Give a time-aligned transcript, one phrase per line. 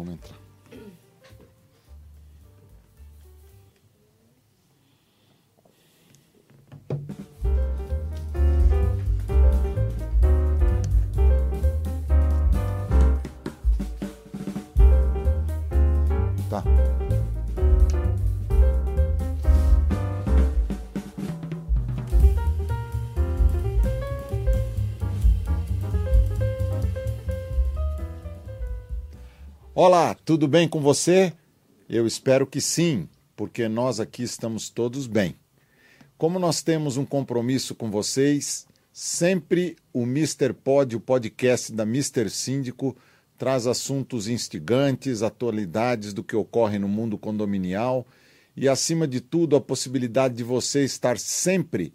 [0.00, 0.49] vamos
[29.82, 31.32] Olá, tudo bem com você?
[31.88, 35.34] Eu espero que sim, porque nós aqui estamos todos bem.
[36.18, 40.52] Como nós temos um compromisso com vocês, sempre o Mr.
[40.52, 42.28] Pod, o podcast da Mr.
[42.28, 42.94] Síndico,
[43.38, 48.06] traz assuntos instigantes, atualidades do que ocorre no mundo condominial
[48.54, 51.94] e, acima de tudo, a possibilidade de você estar sempre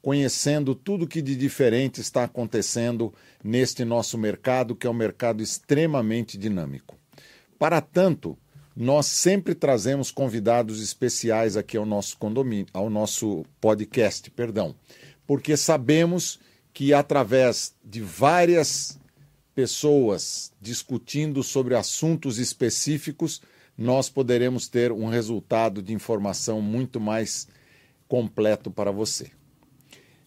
[0.00, 3.12] conhecendo tudo que de diferente está acontecendo
[3.44, 6.97] neste nosso mercado, que é um mercado extremamente dinâmico.
[7.58, 8.38] Para tanto,
[8.76, 14.74] nós sempre trazemos convidados especiais aqui ao nosso condomínio, ao nosso podcast, perdão,
[15.26, 16.38] porque sabemos
[16.72, 18.98] que através de várias
[19.52, 23.42] pessoas discutindo sobre assuntos específicos,
[23.76, 27.48] nós poderemos ter um resultado de informação muito mais
[28.06, 29.32] completo para você.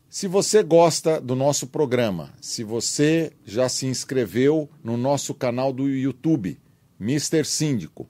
[0.09, 5.87] Se você gosta do nosso programa, se você já se inscreveu no nosso canal do
[5.87, 6.59] YouTube,
[7.01, 7.43] Mr.
[7.43, 8.07] Síndico,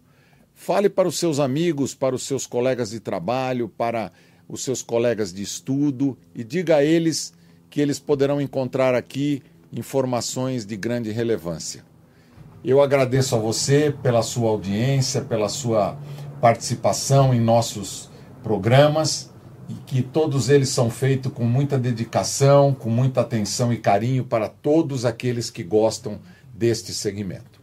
[0.53, 4.11] fale para os seus amigos, para os seus colegas de trabalho, para
[4.49, 7.33] os seus colegas de estudo e diga a eles
[7.69, 11.85] que eles poderão encontrar aqui informações de grande relevância.
[12.65, 15.97] Eu agradeço a você pela sua audiência, pela sua
[16.41, 18.11] participação em nossos
[18.43, 19.31] programas
[19.69, 24.49] e que todos eles são feitos com muita dedicação, com muita atenção e carinho para
[24.49, 26.19] todos aqueles que gostam
[26.53, 27.60] deste segmento.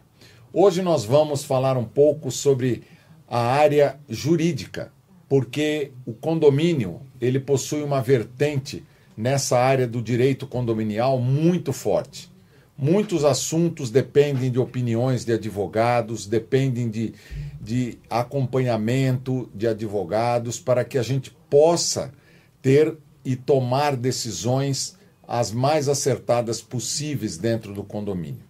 [0.53, 2.83] Hoje nós vamos falar um pouco sobre
[3.29, 4.91] a área jurídica,
[5.29, 8.83] porque o condomínio, ele possui uma vertente
[9.15, 12.31] nessa área do direito condominial muito forte.
[12.79, 17.13] Muitos assuntos dependem de opiniões de advogados, dependem de,
[17.61, 22.11] de acompanhamento de advogados para que a gente possa
[22.63, 28.41] ter e tomar decisões as mais acertadas possíveis dentro do condomínio.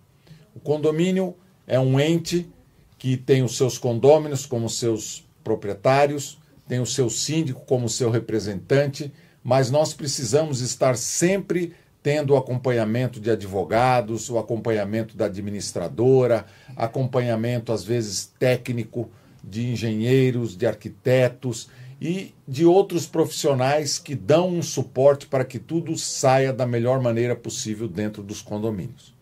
[0.54, 1.34] O condomínio
[1.68, 2.50] é um ente
[2.98, 9.12] que tem os seus condôminos como seus proprietários, tem o seu síndico como seu representante
[9.48, 11.72] mas nós precisamos estar sempre
[12.02, 16.44] tendo o acompanhamento de advogados, o acompanhamento da administradora,
[16.76, 19.10] acompanhamento às vezes técnico
[19.42, 25.96] de engenheiros, de arquitetos e de outros profissionais que dão um suporte para que tudo
[25.96, 29.17] saia da melhor maneira possível dentro dos condomínios.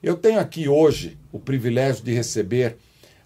[0.00, 2.76] Eu tenho aqui hoje o privilégio de receber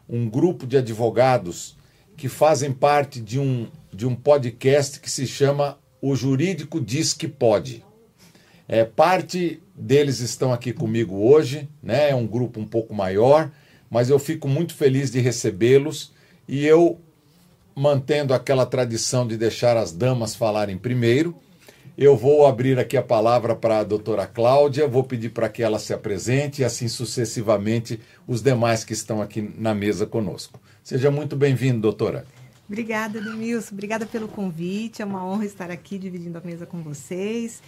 [0.09, 1.77] um grupo de advogados
[2.17, 7.29] que fazem parte de um, de um podcast que se chama o jurídico diz que
[7.29, 7.85] pode.
[8.67, 12.11] É, parte deles estão aqui comigo hoje, né?
[12.11, 13.51] É um grupo um pouco maior,
[13.91, 16.13] mas eu fico muito feliz de recebê-los
[16.49, 16.99] e eu
[17.75, 21.37] mantendo aquela tradição de deixar as damas falarem primeiro.
[21.97, 25.79] Eu vou abrir aqui a palavra para a doutora Cláudia, vou pedir para que ela
[25.79, 30.59] se apresente e assim sucessivamente os demais que estão aqui na mesa conosco.
[30.83, 32.25] Seja muito bem-vindo, doutora.
[32.67, 33.75] Obrigada, Denilson.
[33.75, 35.03] Obrigada pelo convite.
[35.03, 37.63] É uma honra estar aqui dividindo a mesa com vocês.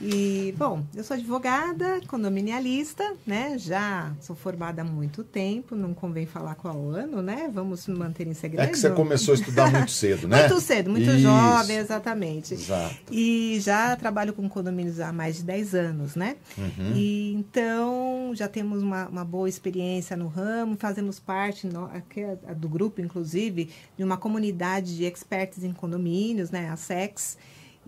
[0.00, 3.58] E, bom, eu sou advogada, condominialista, né?
[3.58, 7.50] Já sou formada há muito tempo, não convém falar qual ano, né?
[7.52, 8.64] Vamos manter em segredo.
[8.64, 10.48] É que você começou a estudar muito cedo, né?
[10.48, 11.20] muito cedo, muito Isso.
[11.20, 12.54] jovem, exatamente.
[12.54, 12.96] Exato.
[13.10, 16.36] E já trabalho com condomínios há mais de 10 anos, né?
[16.56, 16.92] Uhum.
[16.94, 22.22] E então já temos uma, uma, boa experiência no ramo, fazemos parte no, aqui,
[22.56, 26.70] do grupo, inclusive, de uma comunidade de experts em condomínios, né?
[26.70, 27.36] A SEX.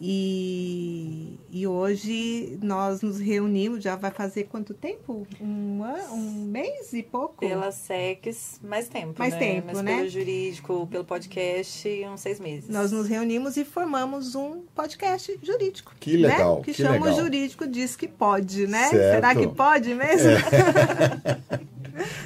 [0.04, 5.24] E, e hoje nós nos reunimos, já vai fazer quanto tempo?
[5.40, 5.80] Um,
[6.10, 7.36] um mês e pouco?
[7.36, 9.14] Pela SEX, mais tempo.
[9.16, 9.38] Mais né?
[9.38, 9.96] tempo, Mas né?
[9.98, 12.68] Pelo jurídico, pelo podcast, uns seis meses.
[12.68, 15.94] Nós nos reunimos e formamos um podcast jurídico.
[16.00, 16.56] Que legal.
[16.56, 16.62] Né?
[16.64, 17.12] Que, que chama legal.
[17.12, 18.88] o Jurídico Diz que Pode, né?
[18.88, 19.14] Certo.
[19.14, 20.30] Será que pode mesmo?
[20.30, 21.62] É.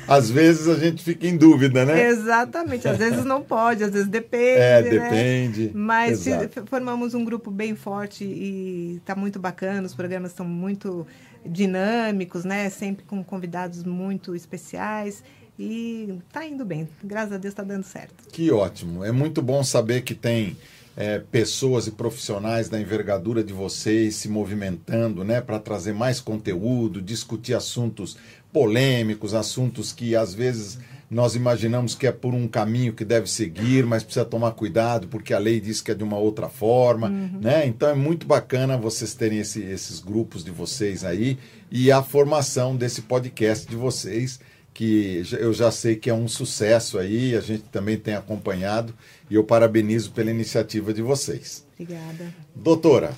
[0.07, 2.09] às vezes a gente fica em dúvida, né?
[2.09, 2.87] Exatamente.
[2.89, 4.61] Às vezes não pode, às vezes depende.
[4.61, 4.91] É, né?
[4.91, 5.71] depende.
[5.75, 6.65] Mas Exato.
[6.67, 9.87] formamos um grupo bem forte e está muito bacana.
[9.87, 11.07] Os programas estão muito
[11.45, 12.69] dinâmicos, né?
[12.71, 15.23] Sempre com convidados muito especiais.
[15.59, 16.89] E tá indo bem.
[17.03, 18.29] Graças a Deus está dando certo.
[18.31, 19.05] Que ótimo.
[19.05, 20.57] É muito bom saber que tem
[20.97, 27.03] é, pessoas e profissionais da envergadura de vocês se movimentando né, para trazer mais conteúdo,
[27.03, 28.17] discutir assuntos
[28.53, 30.79] polêmicos, assuntos que às vezes
[31.11, 35.33] nós imaginamos que é por um caminho que deve seguir, mas precisa tomar cuidado porque
[35.35, 37.39] a lei diz que é de uma outra forma, uhum.
[37.41, 37.67] né?
[37.67, 41.39] Então é muito bacana vocês terem esse, esses grupos de vocês aí
[41.71, 44.41] e a formação desse podcast de vocês
[44.77, 48.95] que eu já sei que é um sucesso aí, a gente também tem acompanhado
[49.31, 51.67] e eu parabenizo pela iniciativa de vocês.
[51.73, 52.35] Obrigada.
[52.55, 53.15] Doutora.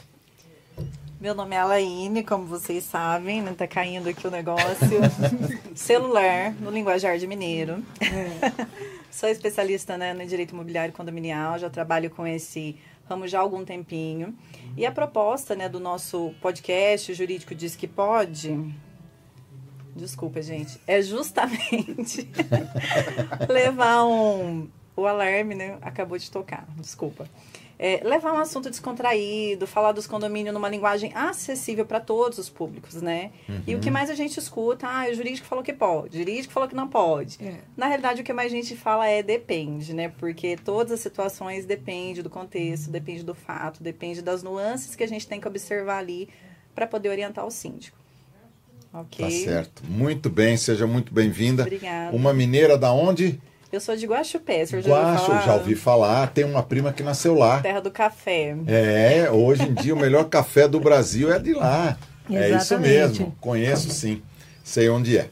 [1.20, 3.52] Meu nome é Alaine, como vocês sabem, né?
[3.58, 4.86] Tá caindo aqui o negócio.
[5.74, 7.82] Celular, no linguajar de mineiro.
[8.02, 8.52] É.
[9.10, 12.76] Sou especialista né, no direito imobiliário condominial, já trabalho com esse
[13.08, 14.32] ramo já há algum tempinho.
[14.76, 18.56] E a proposta né, do nosso podcast, o Jurídico Diz Que Pode,
[19.98, 20.80] Desculpa, gente.
[20.86, 22.28] É justamente
[23.48, 24.68] levar um.
[24.96, 25.78] O alarme, né?
[25.80, 26.66] Acabou de tocar.
[26.76, 27.28] Desculpa.
[27.78, 33.00] É, levar um assunto descontraído, falar dos condomínios numa linguagem acessível para todos os públicos,
[33.00, 33.30] né?
[33.48, 33.62] Uhum.
[33.68, 33.92] E o que uhum.
[33.92, 36.88] mais a gente escuta, ah, o jurídico falou que pode, o jurídico falou que não
[36.88, 37.38] pode.
[37.40, 37.58] É.
[37.76, 40.08] Na realidade, o que mais a gente fala é depende, né?
[40.18, 45.08] Porque todas as situações dependem do contexto, depende do fato, depende das nuances que a
[45.08, 46.28] gente tem que observar ali
[46.74, 47.97] para poder orientar o síndico.
[48.92, 49.24] Ok.
[49.24, 49.82] Tá certo.
[49.88, 51.62] Muito bem, seja muito bem-vinda.
[51.62, 52.16] Obrigada.
[52.16, 53.40] Uma mineira da onde?
[53.70, 55.46] Eu sou de Guaxupé, você já Guaxo, ouviu falar?
[55.46, 56.26] já ouvi falar.
[56.28, 57.60] Tem uma prima que nasceu lá.
[57.60, 58.56] Terra do café.
[58.66, 61.98] É, hoje em dia o melhor café do Brasil é de lá.
[62.30, 62.52] Exatamente.
[62.52, 63.36] É isso mesmo.
[63.40, 64.22] Conheço sim.
[64.64, 65.28] Sei onde é.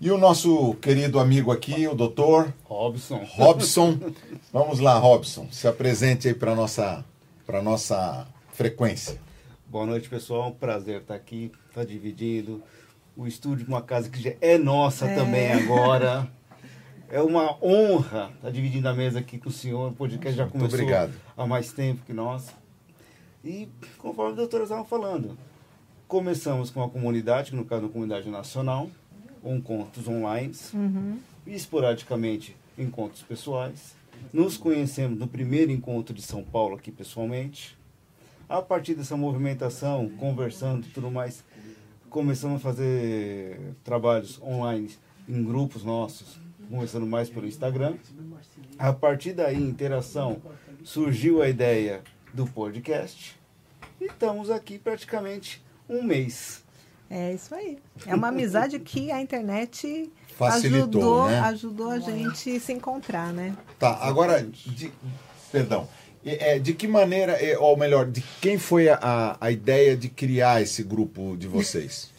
[0.00, 3.24] E o nosso querido amigo aqui, o doutor Robson.
[3.36, 3.98] Robson.
[4.52, 5.46] Vamos lá, Robson.
[5.50, 7.04] Se apresente aí para nossa
[7.46, 9.18] para nossa frequência.
[9.76, 10.52] Boa noite, pessoal.
[10.52, 12.62] Prazer estar aqui está dividindo.
[13.14, 15.14] O estúdio, uma casa que já é nossa é.
[15.14, 16.26] também agora.
[17.10, 19.90] É uma honra estar tá dividindo a mesa aqui com o senhor.
[19.90, 20.80] O podcast já começou
[21.36, 22.54] há mais tempo que nós.
[23.44, 23.68] E,
[23.98, 25.36] conforme a doutora estava falando,
[26.08, 28.88] começamos com a comunidade, que no caso é uma comunidade nacional,
[29.44, 31.18] encontros online, uhum.
[31.46, 33.94] e esporadicamente encontros pessoais.
[34.32, 37.75] Nos conhecemos no primeiro encontro de São Paulo aqui pessoalmente.
[38.48, 41.42] A partir dessa movimentação, conversando e tudo mais,
[42.08, 44.90] começamos a fazer trabalhos online
[45.28, 46.38] em grupos nossos,
[46.70, 47.94] começando mais pelo Instagram.
[48.78, 50.40] A partir daí, interação,
[50.84, 53.36] surgiu a ideia do podcast.
[54.00, 56.62] E estamos aqui praticamente um mês.
[57.10, 57.78] É isso aí.
[58.06, 61.40] É uma amizade que a internet Facilitou, ajudou, né?
[61.40, 63.56] ajudou a gente se encontrar, né?
[63.78, 64.92] Tá, agora, de,
[65.50, 65.88] perdão,
[66.26, 70.60] é, de que maneira, é, ou melhor, de quem foi a, a ideia de criar
[70.60, 72.10] esse grupo de vocês?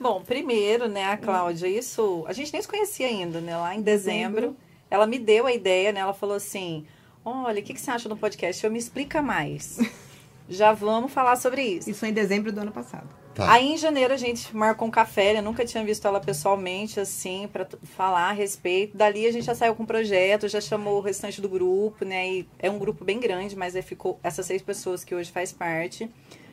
[0.00, 3.56] Bom, primeiro, né, a Cláudia, isso a gente nem se conhecia ainda, né?
[3.56, 4.56] Lá em dezembro,
[4.90, 6.00] ela me deu a ideia, né?
[6.00, 6.84] Ela falou assim:
[7.24, 8.64] olha, o que, que você acha do podcast?
[8.64, 9.78] Eu me explica mais.
[10.48, 11.88] Já vamos falar sobre isso.
[11.88, 13.08] Isso foi em dezembro do ano passado.
[13.34, 13.50] Tá.
[13.50, 17.48] Aí em janeiro a gente marcou um café, eu nunca tinha visto ela pessoalmente, assim,
[17.50, 18.96] para falar a respeito.
[18.96, 22.04] Dali a gente já saiu com o um projeto, já chamou o restante do grupo,
[22.04, 22.28] né?
[22.28, 25.52] E é um grupo bem grande, mas é, ficou essas seis pessoas que hoje faz
[25.52, 26.10] parte.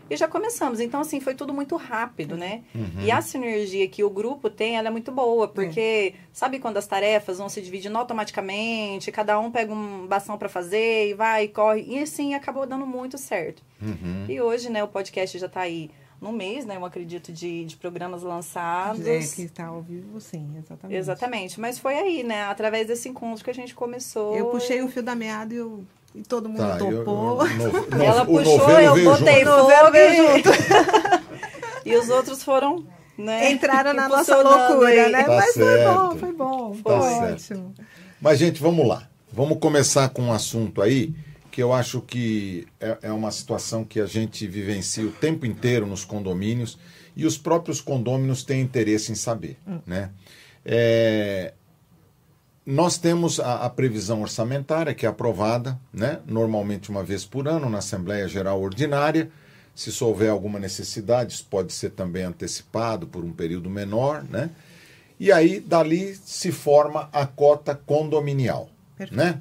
[0.10, 0.80] E já começamos.
[0.80, 2.64] Então, assim, foi tudo muito rápido, né?
[2.74, 3.04] Uhum.
[3.04, 6.20] E a sinergia que o grupo tem, ela é muito boa, porque é.
[6.34, 11.10] sabe quando as tarefas vão se dividindo automaticamente, cada um pega um bastão para fazer
[11.10, 11.86] e vai, corre.
[11.88, 13.62] E assim, acabou dando muito certo.
[13.80, 14.26] Uhum.
[14.28, 16.76] E hoje, né, o podcast já está aí no mês, né?
[16.76, 19.06] Eu acredito, de, de programas lançados.
[19.06, 20.98] É, que está ao vivo, sim, exatamente.
[20.98, 21.60] Exatamente.
[21.60, 22.44] Mas foi aí, né?
[22.44, 24.36] Através desse encontro que a gente começou.
[24.36, 25.84] Eu puxei o fio da meada e eu
[26.14, 27.46] e todo mundo tá, topou.
[27.46, 30.50] Eu, eu, no, Ela puxou, eu botei fogo junto.
[31.86, 32.84] e os outros foram,
[33.18, 33.52] né?
[33.52, 35.12] Entraram na nossa loucura, aí.
[35.12, 35.24] né?
[35.24, 35.60] Tá Mas certo.
[35.64, 36.74] foi bom, foi bom.
[36.74, 37.38] Foi tá ótimo.
[37.38, 37.74] Certo.
[38.20, 39.08] Mas, gente, vamos lá.
[39.32, 41.14] Vamos começar com um assunto aí
[41.60, 45.86] que eu acho que é, é uma situação que a gente vivencia o tempo inteiro
[45.86, 46.80] nos condomínios
[47.18, 49.80] e os próprios condôminos têm interesse em saber, hum.
[49.86, 50.10] né?
[50.64, 51.54] É,
[52.66, 57.70] nós temos a, a, previsão orçamentária que é aprovada, né, normalmente uma vez por ano
[57.70, 59.30] na Assembleia Geral Ordinária.
[59.76, 64.50] Se houver alguma necessidade, isso pode ser também antecipado por um período menor, né?
[65.20, 69.08] E aí dali se forma a cota condominial, né?
[69.08, 69.16] Perfeito.
[69.16, 69.40] né?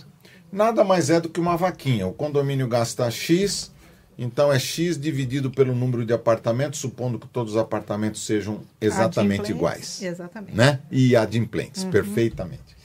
[0.51, 2.07] Nada mais é do que uma vaquinha.
[2.07, 3.73] O condomínio gasta X,
[4.17, 9.51] então é X dividido pelo número de apartamentos, supondo que todos os apartamentos sejam exatamente
[9.51, 10.03] iguais.
[10.03, 10.57] Exatamente.
[10.57, 10.81] Né?
[10.91, 11.91] E adimplentes, uhum.
[11.91, 12.77] perfeitamente.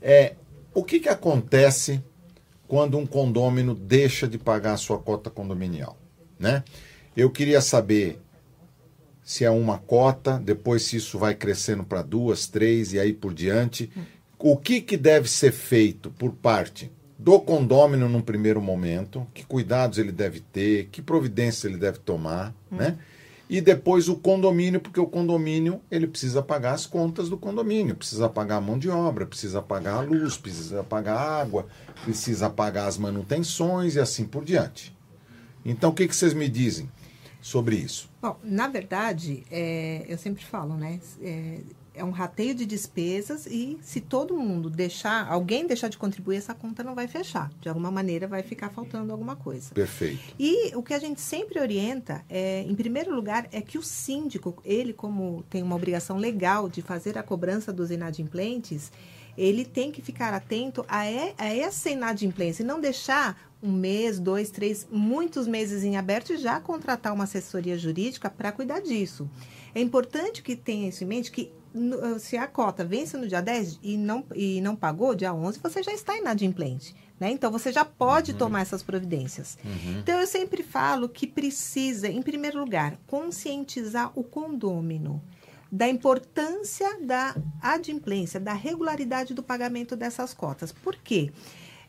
[0.00, 0.34] É,
[0.72, 2.02] o que, que acontece
[2.66, 5.98] quando um condômino deixa de pagar a sua cota condominial?
[6.38, 6.62] Né?
[7.16, 8.20] Eu queria saber
[9.24, 13.34] se é uma cota, depois se isso vai crescendo para duas, três e aí por
[13.34, 13.90] diante.
[14.38, 19.98] O que, que deve ser feito por parte do condômino num primeiro momento, que cuidados
[19.98, 22.76] ele deve ter, que providências ele deve tomar, hum.
[22.76, 22.96] né?
[23.48, 28.28] e depois o condomínio, porque o condomínio ele precisa pagar as contas do condomínio, precisa
[28.28, 31.66] pagar a mão de obra, precisa pagar a luz, precisa pagar a água,
[32.04, 34.94] precisa pagar as manutenções e assim por diante.
[35.64, 36.90] Então, o que, que vocês me dizem
[37.40, 38.10] sobre isso?
[38.20, 41.00] Bom, na verdade, é, eu sempre falo, né?
[41.22, 41.60] É,
[41.98, 46.54] é um rateio de despesas e se todo mundo deixar, alguém deixar de contribuir, essa
[46.54, 47.50] conta não vai fechar.
[47.60, 49.74] De alguma maneira vai ficar faltando alguma coisa.
[49.74, 50.34] Perfeito.
[50.38, 54.56] E o que a gente sempre orienta, é, em primeiro lugar, é que o síndico,
[54.64, 58.92] ele como tem uma obrigação legal de fazer a cobrança dos inadimplentes,
[59.36, 61.02] ele tem que ficar atento a,
[61.38, 66.36] a essa inadimplência e não deixar um mês, dois, três, muitos meses em aberto e
[66.36, 69.28] já contratar uma assessoria jurídica para cuidar disso.
[69.74, 71.52] É importante que tenha isso em mente que
[72.18, 75.82] se a cota vence no dia 10 e não, e não pagou, dia 11, você
[75.82, 76.94] já está inadimplente.
[77.18, 77.30] Né?
[77.30, 78.38] Então, você já pode uhum.
[78.38, 79.58] tomar essas providências.
[79.64, 79.98] Uhum.
[79.98, 85.20] Então, eu sempre falo que precisa, em primeiro lugar, conscientizar o condômino
[85.70, 90.72] da importância da adimplência, da regularidade do pagamento dessas cotas.
[90.72, 91.30] Por quê?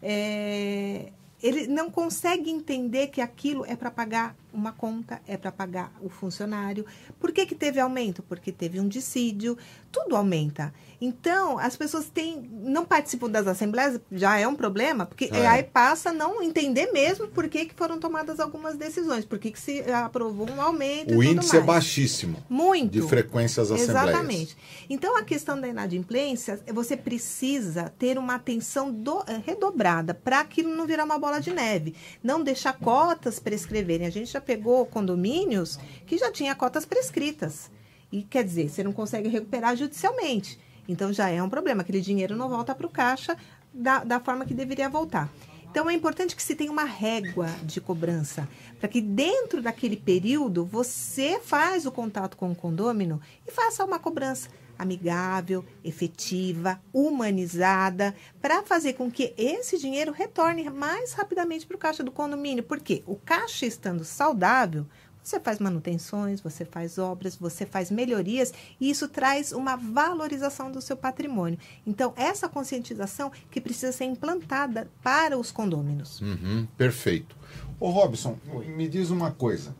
[0.02, 5.92] É, ele não consegue entender que aquilo é para pagar uma conta, é para pagar
[6.02, 6.86] o funcionário.
[7.20, 8.24] Por que, que teve aumento?
[8.24, 9.58] Porque teve um dissídio,
[9.92, 10.74] tudo aumenta.
[11.02, 15.48] Então, as pessoas têm, não participam das assembleias, já é um problema, porque é.
[15.48, 19.52] aí passa a não entender mesmo por que, que foram tomadas algumas decisões, por que,
[19.52, 21.16] que se aprovou um aumento.
[21.16, 22.44] O índice é baixíssimo.
[22.50, 22.92] Muito.
[22.92, 24.10] De frequência às assembleias.
[24.10, 24.58] Exatamente.
[24.90, 30.76] Então, a questão da inadimplência, você precisa ter uma atenção do, eh, redobrada para aquilo
[30.76, 31.96] não virar uma bola de neve.
[32.22, 34.06] Não deixar cotas prescreverem.
[34.06, 37.70] A gente já pegou condomínios que já tinha cotas prescritas.
[38.12, 40.60] E quer dizer, você não consegue recuperar judicialmente.
[40.88, 43.38] Então já é um problema, aquele dinheiro não volta para o caixa
[43.74, 45.32] da, da forma que deveria voltar.
[45.70, 48.50] Então é importante que se tenha uma régua de cobrança,
[48.80, 54.00] para que dentro daquele período você faz o contato com o condômino e faça uma
[54.00, 54.50] cobrança
[54.80, 62.02] amigável, efetiva, humanizada, para fazer com que esse dinheiro retorne mais rapidamente para o caixa
[62.02, 62.64] do condomínio.
[62.64, 64.88] Porque o caixa estando saudável,
[65.22, 70.82] você faz manutenções, você faz obras, você faz melhorias e isso traz uma valorização do
[70.82, 71.60] seu patrimônio.
[71.86, 76.22] Então, essa conscientização que precisa ser implantada para os condôminos.
[76.22, 77.36] Uhum, perfeito.
[77.80, 78.38] Ô Robson,
[78.76, 79.76] me diz uma coisa.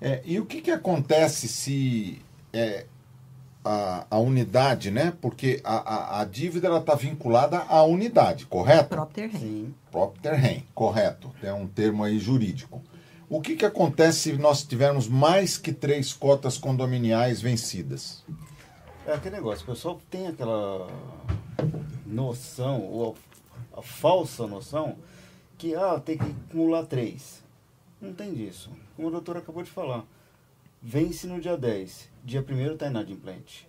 [0.00, 2.22] É, e o que, que acontece se
[2.52, 2.86] é,
[3.64, 5.12] a, a unidade, né?
[5.20, 8.90] Porque a, a, a dívida está vinculada à unidade, correto?
[8.90, 9.40] Propter rem.
[9.40, 9.74] Sim.
[9.90, 11.30] Propter rem, correto.
[11.42, 12.82] É um termo aí jurídico.
[13.28, 18.24] O que, que acontece se nós tivermos mais que três cotas condominiais vencidas?
[19.06, 20.88] É aquele negócio, o pessoal tem aquela
[22.04, 23.16] noção, ou
[23.72, 24.96] a, a falsa noção,
[25.56, 27.42] que ah, tem que acumular três.
[28.00, 28.70] Não tem disso.
[28.96, 30.04] Como a doutora acabou de falar.
[30.82, 33.68] Vence no dia 10, dia 1 está inadimplente.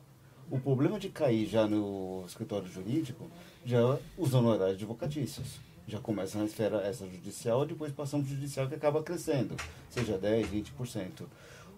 [0.50, 3.30] O problema de cair já no escritório jurídico,
[3.66, 8.76] já os honorários advocatícios já começa na esfera extrajudicial, depois passamos para o judicial que
[8.76, 9.58] acaba crescendo,
[9.90, 11.26] seja 10%, 20%.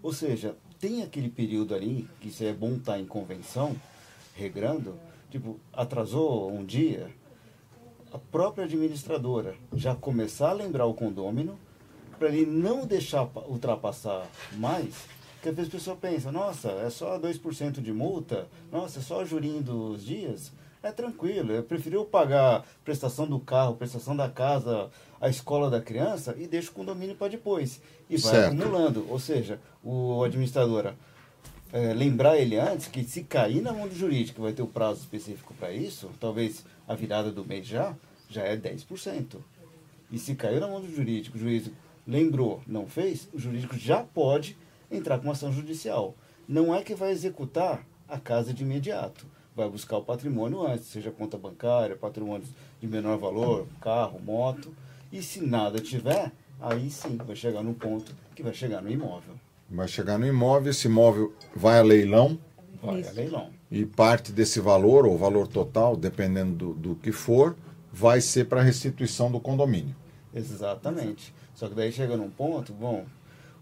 [0.04, 3.76] Ou seja, tem aquele período ali, que isso é bom estar tá em convenção,
[4.36, 5.00] regrando,
[5.32, 7.10] tipo, atrasou um dia,
[8.12, 11.58] a própria administradora já começar a lembrar o condômino,
[12.20, 14.94] para ele não deixar ultrapassar mais,
[15.44, 19.26] porque às vezes a pessoa pensa, nossa, é só 2% de multa, nossa, é só
[19.26, 21.52] jurinho dos dias, é tranquilo.
[21.52, 26.72] Eu prefiro pagar prestação do carro, prestação da casa, a escola da criança e deixo
[26.72, 27.82] o condomínio para depois.
[28.10, 28.56] E vai certo.
[28.56, 29.06] acumulando.
[29.10, 30.96] Ou seja, o administradora
[31.74, 35.02] é, lembrar ele antes que se cair na mão do jurídico, vai ter o prazo
[35.02, 37.94] específico para isso, talvez a virada do mês já,
[38.30, 39.40] já é 10%.
[40.10, 41.70] E se caiu na mão do jurídico, o juiz
[42.08, 44.56] lembrou, não fez, o jurídico já pode
[44.98, 46.16] entrar com uma ação judicial.
[46.48, 49.26] Não é que vai executar a casa de imediato
[49.56, 52.46] vai buscar o patrimônio antes, seja conta bancária, patrimônio
[52.82, 54.74] de menor valor, carro, moto.
[55.12, 59.36] E se nada tiver, aí sim vai chegar no ponto que vai chegar no imóvel.
[59.70, 62.38] Vai chegar no imóvel, esse imóvel vai a leilão.
[62.82, 63.10] Vai Isso.
[63.10, 63.50] a leilão.
[63.72, 67.56] E parte desse valor, ou valor total, dependendo do, do que for,
[67.92, 69.96] vai ser para restituição do condomínio.
[70.34, 71.34] Exatamente.
[71.56, 73.06] Só que daí chega num ponto, bom,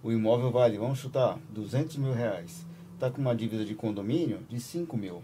[0.04, 2.66] o imóvel vale, vamos chutar, 200 mil reais.
[2.94, 5.24] Está com uma dívida de condomínio de 5 mil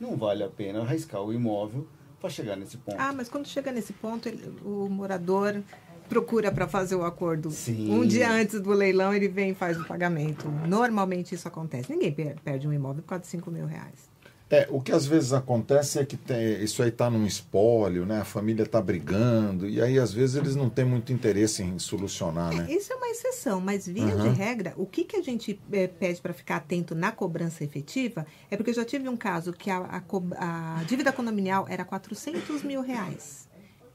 [0.00, 1.86] não vale a pena arriscar o imóvel
[2.20, 2.96] para chegar nesse ponto.
[2.98, 5.62] Ah, mas quando chega nesse ponto, ele, o morador
[6.08, 7.50] procura para fazer o acordo.
[7.50, 7.92] Sim.
[7.92, 10.48] Um dia antes do leilão, ele vem e faz o pagamento.
[10.66, 11.92] Normalmente isso acontece.
[11.92, 14.08] Ninguém perde um imóvel por causa de 5 mil reais.
[14.50, 18.20] É, o que às vezes acontece é que tem, isso aí está num espólio, né?
[18.20, 22.54] A família está brigando, e aí às vezes eles não têm muito interesse em solucionar,
[22.54, 22.66] né?
[22.66, 24.22] É, isso é uma exceção, mas via uhum.
[24.22, 28.26] de regra, o que, que a gente é, pede para ficar atento na cobrança efetiva
[28.50, 32.62] é porque eu já tive um caso que a, a, a dívida condominial era 400
[32.62, 33.48] mil reais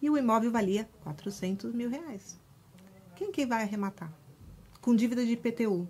[0.04, 2.38] e o imóvel valia 400 mil reais.
[3.16, 4.14] Quem que vai arrematar?
[4.82, 5.88] Com dívida de IPTU.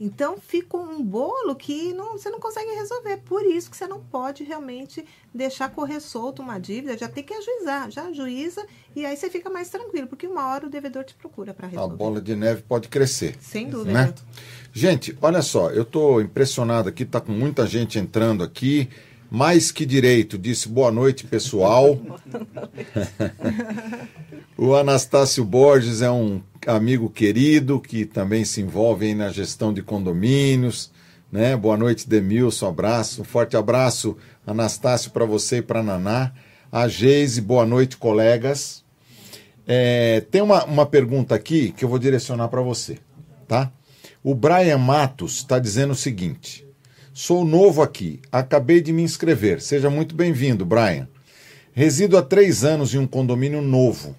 [0.00, 3.16] Então fica um bolo que não, você não consegue resolver.
[3.18, 7.34] Por isso que você não pode realmente deixar correr solto uma dívida, já tem que
[7.34, 11.14] ajuizar, já ajuiza e aí você fica mais tranquilo, porque uma hora o devedor te
[11.14, 11.94] procura para resolver.
[11.94, 13.36] A bola de neve pode crescer.
[13.40, 13.92] Sem dúvida.
[13.92, 14.14] Né?
[14.72, 18.88] Gente, olha só, eu estou impressionado aqui, está com muita gente entrando aqui.
[19.30, 22.00] Mais que direito, disse boa noite, pessoal.
[24.56, 30.90] o Anastácio Borges é um amigo querido que também se envolve na gestão de condomínios.
[31.30, 31.54] Né?
[31.54, 33.20] Boa noite, Demilson, abraço.
[33.20, 36.32] Um forte abraço, Anastácio, para você e para Naná.
[36.72, 38.82] A Geise, boa noite, colegas.
[39.66, 42.96] É, tem uma, uma pergunta aqui que eu vou direcionar para você,
[43.46, 43.70] tá?
[44.24, 46.66] O Brian Matos está dizendo o seguinte:
[47.20, 49.60] Sou novo aqui, acabei de me inscrever.
[49.60, 51.08] Seja muito bem-vindo, Brian.
[51.72, 54.14] Resido há três anos em um condomínio novo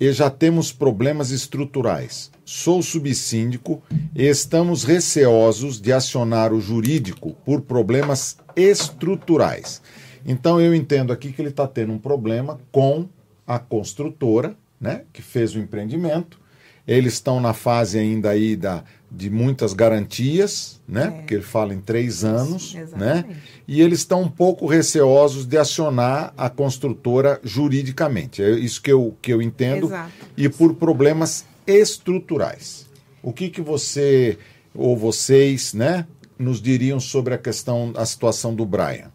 [0.00, 2.32] e já temos problemas estruturais.
[2.44, 3.80] Sou subsíndico
[4.16, 9.80] e estamos receosos de acionar o jurídico por problemas estruturais.
[10.26, 13.08] Então eu entendo aqui que ele está tendo um problema com
[13.46, 16.40] a construtora, né, que fez o empreendimento.
[16.84, 21.04] Eles estão na fase ainda aí da, de muitas garantias, né?
[21.04, 21.10] É.
[21.10, 23.24] Porque ele fala em três anos, Isso, né?
[23.66, 28.42] E eles estão um pouco receosos de acionar a construtora juridicamente.
[28.42, 29.86] É isso que eu, que eu entendo.
[29.86, 30.12] Exato.
[30.36, 32.86] E por problemas estruturais.
[33.22, 34.38] O que, que você
[34.74, 36.06] ou vocês, né,
[36.38, 39.10] nos diriam sobre a questão, a situação do Brian?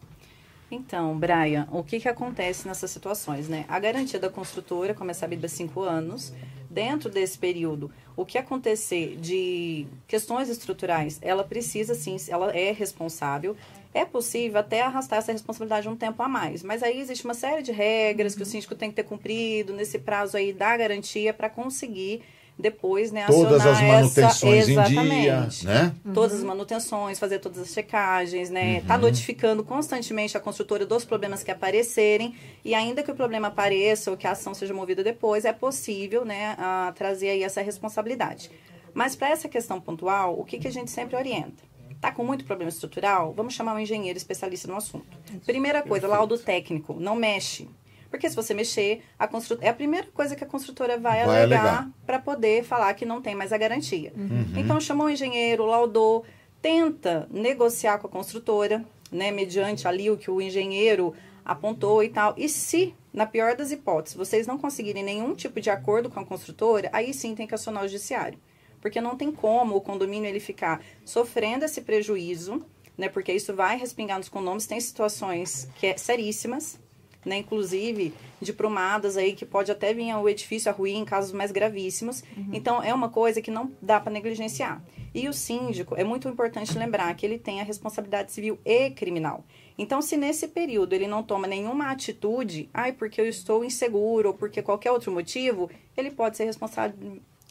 [0.69, 3.63] Então, Brian, o que, que acontece nessas situações, né?
[3.67, 6.33] A garantia da construtora, como é sabido, é cinco anos.
[6.73, 13.55] Dentro desse período, o que acontecer de questões estruturais, ela precisa sim, ela é responsável.
[13.93, 17.61] É possível até arrastar essa responsabilidade um tempo a mais, mas aí existe uma série
[17.61, 21.47] de regras que o síndico tem que ter cumprido nesse prazo aí da garantia para
[21.47, 22.23] conseguir
[22.57, 25.95] depois, né, todas as manutenções essa, em dia, né?
[26.05, 26.13] Uhum.
[26.13, 28.79] Todas as manutenções, fazer todas as checagens, né?
[28.79, 28.85] Uhum.
[28.85, 34.11] Tá notificando constantemente a construtora dos problemas que aparecerem e ainda que o problema apareça
[34.11, 38.51] ou que a ação seja movida depois, é possível, né, a, trazer aí essa responsabilidade.
[38.93, 41.63] Mas para essa questão pontual, o que, que a gente sempre orienta?
[41.99, 43.33] Tá com muito problema estrutural?
[43.33, 45.17] Vamos chamar um engenheiro especialista no assunto.
[45.45, 47.67] Primeira coisa, laudo técnico, não mexe.
[48.13, 49.57] Porque se você mexer, a constru...
[49.59, 53.23] é a primeira coisa que a construtora vai, vai alegar para poder falar que não
[53.23, 54.13] tem mais a garantia.
[54.15, 54.53] Uhum.
[54.55, 56.23] Então, chamou o engenheiro, laudou,
[56.61, 62.35] tenta negociar com a construtora, né, mediante ali o que o engenheiro apontou e tal.
[62.37, 66.25] E se, na pior das hipóteses, vocês não conseguirem nenhum tipo de acordo com a
[66.25, 68.37] construtora, aí sim tem que acionar o judiciário.
[68.79, 72.63] Porque não tem como o condomínio ele ficar sofrendo esse prejuízo,
[72.95, 73.09] né?
[73.09, 74.67] Porque isso vai respingar nos condomínios.
[74.67, 76.79] Tem situações que é seríssimas,
[77.25, 81.31] né, inclusive de prumadas aí que pode até vir o edifício a ruir em casos
[81.31, 82.23] mais gravíssimos.
[82.35, 82.49] Uhum.
[82.53, 84.83] Então é uma coisa que não dá para negligenciar.
[85.13, 89.45] E o síndico é muito importante lembrar que ele tem a responsabilidade civil e criminal.
[89.77, 94.33] Então, se nesse período ele não toma nenhuma atitude, ai, porque eu estou inseguro ou
[94.33, 96.93] porque qualquer outro motivo, ele pode ser responsa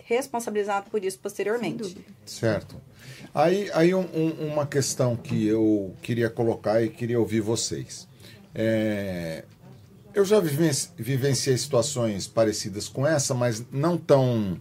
[0.05, 1.97] responsabilizado por isso posteriormente.
[2.27, 2.77] Certo.
[3.33, 8.09] Aí, aí um, um, uma questão que eu queria colocar e queria ouvir vocês.
[8.55, 9.45] É,
[10.15, 14.59] eu já vivenciei situações parecidas com essa, mas não tão,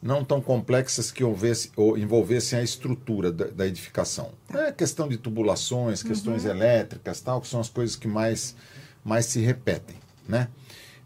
[0.00, 4.30] não tão complexas que houvesse, ou envolvessem a estrutura da, da edificação.
[4.48, 4.68] Tá.
[4.68, 6.50] É questão de tubulações, questões uhum.
[6.50, 8.54] elétricas, tal, que são as coisas que mais,
[9.04, 9.96] mais se repetem.
[10.28, 10.48] Né?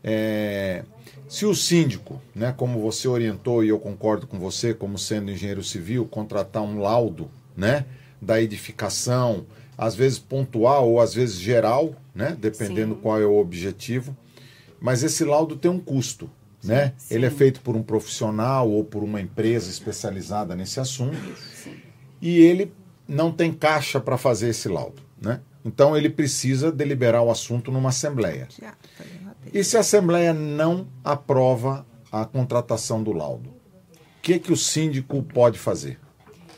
[0.02, 0.84] É,
[1.28, 5.64] se o síndico, né, como você orientou e eu concordo com você, como sendo engenheiro
[5.64, 7.84] civil, contratar um laudo né,
[8.20, 9.44] da edificação,
[9.76, 12.36] às vezes pontual ou às vezes geral, né?
[12.38, 13.00] Dependendo sim.
[13.00, 14.16] qual é o objetivo.
[14.80, 16.94] Mas esse laudo tem um custo, sim, né?
[16.96, 17.14] Sim.
[17.14, 21.16] Ele é feito por um profissional ou por uma empresa especializada nesse assunto.
[22.20, 22.72] E ele
[23.06, 25.40] não tem caixa para fazer esse laudo, né?
[25.64, 28.48] Então ele precisa deliberar o assunto numa assembleia.
[29.52, 35.22] E se a assembleia não aprova a contratação do laudo, o que que o síndico
[35.22, 35.98] pode fazer?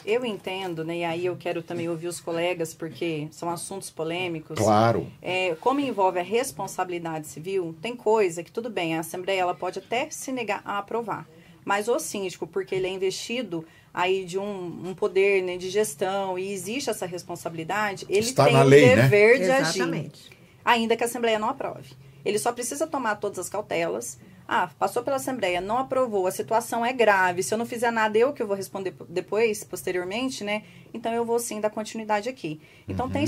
[0.09, 4.59] Eu entendo, né, e aí eu quero também ouvir os colegas, porque são assuntos polêmicos.
[4.59, 5.07] Claro.
[5.21, 9.79] É, como envolve a responsabilidade civil, tem coisa que, tudo bem, a Assembleia ela pode
[9.79, 11.29] até se negar a aprovar.
[11.62, 16.38] Mas o síndico, porque ele é investido aí de um, um poder né, de gestão
[16.38, 19.03] e existe essa responsabilidade, ele Está tem na o lei, né?
[19.03, 20.29] dever de Exatamente.
[20.29, 21.90] agir, ainda que a Assembleia não aprove.
[22.25, 24.18] Ele só precisa tomar todas as cautelas.
[24.50, 27.42] Ah, passou pela Assembleia, não aprovou, a situação é grave.
[27.42, 30.62] Se eu não fizer nada, eu que vou responder depois, posteriormente, né?
[30.94, 32.58] Então eu vou sim dar continuidade aqui.
[32.88, 33.12] Então Uhum.
[33.12, 33.26] tem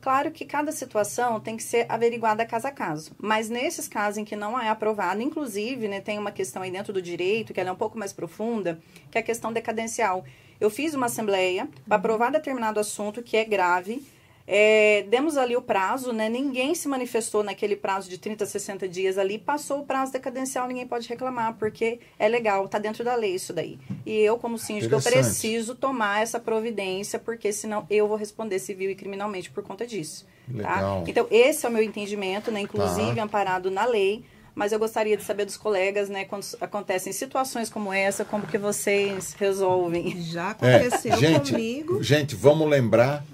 [0.00, 4.24] Claro que cada situação tem que ser averiguada caso a caso, mas nesses casos em
[4.24, 7.68] que não é aprovado, inclusive, né, tem uma questão aí dentro do direito, que ela
[7.68, 8.80] é um pouco mais profunda,
[9.12, 10.24] que é a questão decadencial.
[10.60, 14.04] Eu fiz uma assembleia para aprovar determinado assunto que é grave,
[14.46, 16.28] é, demos ali o prazo, né?
[16.28, 20.86] Ninguém se manifestou naquele prazo de 30, 60 dias ali, passou o prazo decadencial, ninguém
[20.86, 23.78] pode reclamar, porque é legal, tá dentro da lei isso daí.
[24.04, 28.90] E eu, como síndico, eu preciso tomar essa providência, porque senão eu vou responder civil
[28.90, 30.26] e criminalmente por conta disso.
[30.48, 31.02] Legal.
[31.04, 31.10] Tá?
[31.10, 32.60] Então, esse é o meu entendimento, né?
[32.60, 33.22] Inclusive Tá.
[33.22, 34.24] amparado na lei.
[34.54, 38.58] Mas eu gostaria de saber dos colegas, né, quando acontecem situações como essa, como que
[38.58, 40.20] vocês resolvem.
[40.20, 42.02] Já É, aconteceu gente, comigo.
[42.02, 43.24] gente, vamos lembrar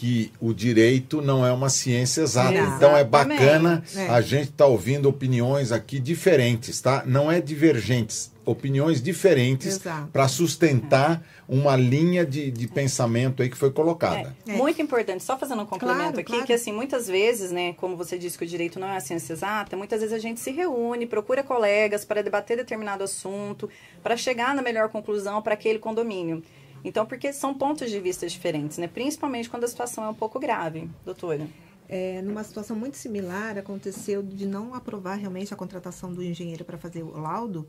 [0.00, 2.54] que o direito não é uma ciência exata.
[2.54, 4.08] Então é bacana É.
[4.08, 7.02] a gente estar ouvindo opiniões aqui diferentes, tá?
[7.04, 9.78] Não é divergentes, opiniões diferentes
[10.10, 14.34] para sustentar uma linha de, de pensamento aí que foi colocada.
[14.48, 16.46] É, Muito importante, só fazendo um complemento Claro, aqui, claro.
[16.46, 19.34] que assim, muitas vezes, né, como você disse que o direito não é a ciência
[19.34, 23.68] exata, muitas vezes a gente se reúne, procura colegas para debater determinado assunto,
[24.02, 26.42] para chegar na melhor conclusão para aquele condomínio.
[26.84, 28.88] Então, porque são pontos de vista diferentes, né?
[28.88, 31.46] Principalmente quando a situação é um pouco grave, doutora.
[31.88, 36.78] É, numa situação muito similar, aconteceu de não aprovar realmente a contratação do engenheiro para
[36.78, 37.66] fazer o laudo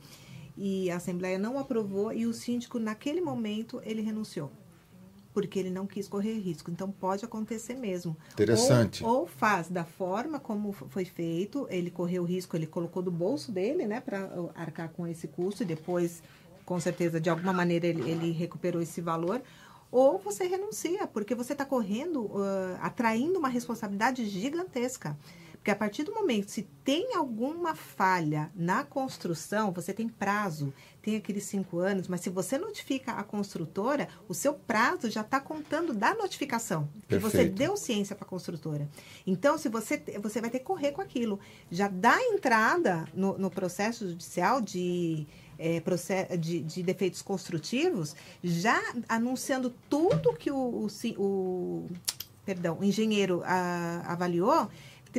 [0.56, 4.52] e a Assembleia não aprovou e o síndico, naquele momento, ele renunciou.
[5.34, 6.70] Porque ele não quis correr risco.
[6.70, 8.18] Então, pode acontecer mesmo.
[8.34, 9.04] Interessante.
[9.04, 13.10] Ou, ou faz da forma como foi feito, ele correu o risco, ele colocou do
[13.10, 16.22] bolso dele, né, para arcar com esse custo e depois,
[16.72, 19.42] com certeza, de alguma maneira, ele, ele recuperou esse valor.
[19.92, 25.18] Ou você renuncia, porque você está correndo, ah, atraindo uma responsabilidade gigantesca.
[25.52, 31.18] Porque a partir do momento, se tem alguma falha na construção, você tem prazo, tem
[31.18, 35.94] aqueles cinco anos, mas se você notifica a construtora, o seu prazo já está contando
[35.94, 36.88] da notificação.
[37.06, 38.90] Que você deu ciência para a construtora.
[39.28, 41.38] Então, se você, você vai ter que correr com aquilo.
[41.70, 45.28] Já dá entrada no, no processo judicial de,
[45.60, 45.80] é,
[46.38, 50.88] de, de defeitos construtivos, já anunciando tudo que o, o,
[51.18, 51.88] o-
[52.46, 54.70] perdão, o engenheiro ah, avaliou,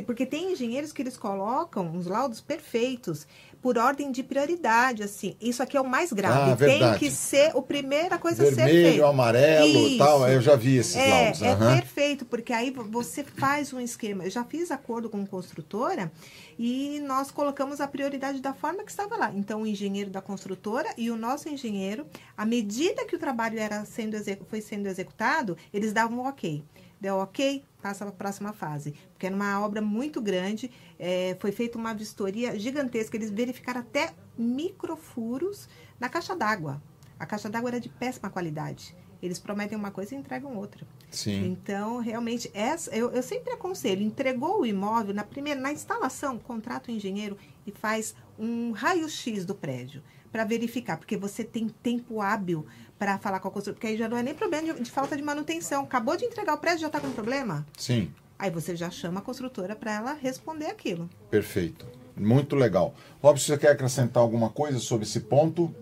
[0.05, 3.27] porque tem engenheiros que eles colocam uns laudos perfeitos
[3.63, 5.37] por ordem de prioridade, assim.
[5.39, 6.51] Isso aqui é o mais grave.
[6.51, 9.07] Ah, tem que ser a primeira coisa a ser Vermelho, feita.
[9.07, 9.97] amarelo Isso.
[9.97, 10.27] tal.
[10.29, 11.41] Eu já vi esses É, laudos.
[11.41, 11.75] é aham.
[11.77, 14.25] perfeito, porque aí vo- você faz um esquema.
[14.25, 16.11] Eu já fiz acordo com construtora
[16.59, 19.31] e nós colocamos a prioridade da forma que estava lá.
[19.33, 22.05] Então, o engenheiro da construtora e o nosso engenheiro,
[22.37, 24.17] à medida que o trabalho era sendo
[24.49, 26.61] foi sendo executado, eles davam um ok.
[26.99, 28.95] Deu ok, passa para a próxima fase.
[29.11, 33.17] Porque era uma obra muito grande, é, foi feita uma vistoria gigantesca.
[33.17, 35.67] Eles verificaram até microfuros
[35.99, 36.81] na caixa d'água.
[37.19, 38.95] A caixa d'água era de péssima qualidade.
[39.21, 40.85] Eles prometem uma coisa e entregam outra.
[41.11, 41.45] Sim.
[41.45, 46.91] Então, realmente, essa, eu, eu sempre aconselho, entregou o imóvel, na primeira, na instalação, contrata
[46.91, 50.01] o engenheiro e faz um raio-x do prédio
[50.33, 52.65] para verificar, porque você tem tempo hábil
[52.97, 55.15] para falar com a construtora, porque aí já não é nem problema de, de falta
[55.15, 55.83] de manutenção.
[55.83, 57.65] Acabou de entregar o prédio, já está com problema?
[57.77, 58.11] Sim.
[58.37, 61.09] Aí você já chama a construtora para ela responder aquilo.
[61.29, 61.85] Perfeito.
[62.15, 62.93] Muito legal.
[63.21, 65.73] Robson, você quer acrescentar alguma coisa sobre esse ponto?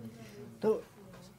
[0.58, 0.80] Então,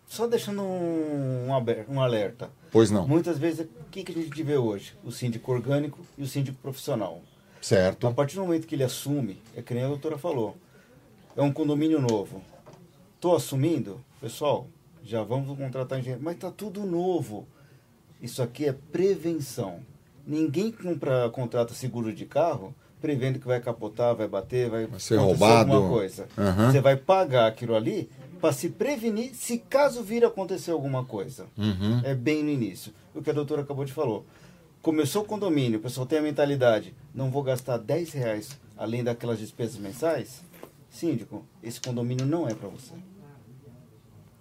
[0.08, 2.52] só deixando um, um um alerta.
[2.72, 3.08] Pois não.
[3.08, 4.96] Muitas vezes, o que, que a gente vê hoje?
[5.04, 7.22] O síndico orgânico e o síndico profissional.
[7.62, 8.06] Certo.
[8.08, 10.56] A partir do momento que ele assume, é que nem a doutora falou,
[11.36, 12.42] é um condomínio novo.
[13.16, 14.68] Estou assumindo, pessoal,
[15.04, 17.46] já vamos contratar engenheiro, mas está tudo novo.
[18.22, 19.80] Isso aqui é prevenção.
[20.26, 25.18] Ninguém compra, contrata seguro de carro prevendo que vai capotar, vai bater, vai, Vai ser
[25.18, 25.74] roubado.
[25.74, 26.26] alguma coisa.
[26.38, 26.72] Aham.
[26.72, 31.48] Você vai pagar aquilo ali para se prevenir se caso vir acontecer alguma coisa.
[31.58, 32.00] Uhum.
[32.06, 32.94] É bem no início.
[33.14, 34.22] O que a doutora acabou de falar.
[34.82, 39.38] Começou o condomínio, o pessoal tem a mentalidade, não vou gastar 10 reais além daquelas
[39.40, 40.42] despesas mensais.
[40.90, 42.94] Síndico, esse condomínio não é para você.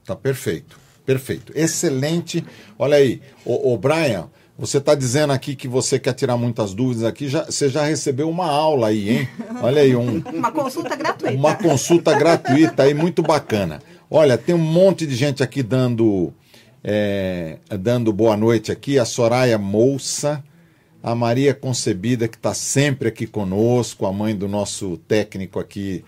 [0.05, 0.79] Tá perfeito.
[1.05, 1.53] Perfeito.
[1.57, 2.45] Excelente.
[2.79, 7.29] Olha aí, o, Brian, você está dizendo aqui que você quer tirar muitas dúvidas aqui.
[7.29, 9.29] Já, você já recebeu uma aula aí, hein?
[9.63, 11.35] Olha aí, um, Uma consulta gratuita.
[11.37, 13.83] uma consulta gratuita aí, muito bacana.
[14.11, 16.33] Olha, tem um monte de gente aqui dando,
[16.85, 18.99] é, dando boa noite aqui.
[18.99, 20.45] A Soraya Moussa,
[21.03, 26.05] a Maria Concebida, que está sempre aqui conosco, a mãe do nosso técnico aqui,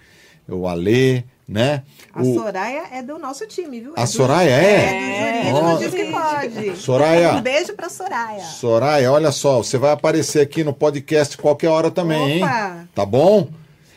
[0.48, 1.24] o Alê.
[1.46, 1.82] Né?
[2.12, 2.34] A o...
[2.34, 3.92] Soraya é do nosso time, viu?
[3.96, 4.10] É a do...
[4.10, 5.48] Soraya é?
[5.48, 6.76] É, do jurídico, diz que pode.
[6.76, 7.32] Soraya.
[7.34, 8.44] Um beijo pra Soraya.
[8.44, 12.78] Soraya, olha só, você vai aparecer aqui no podcast qualquer hora também, Opa.
[12.80, 12.88] hein?
[12.94, 13.48] Tá bom?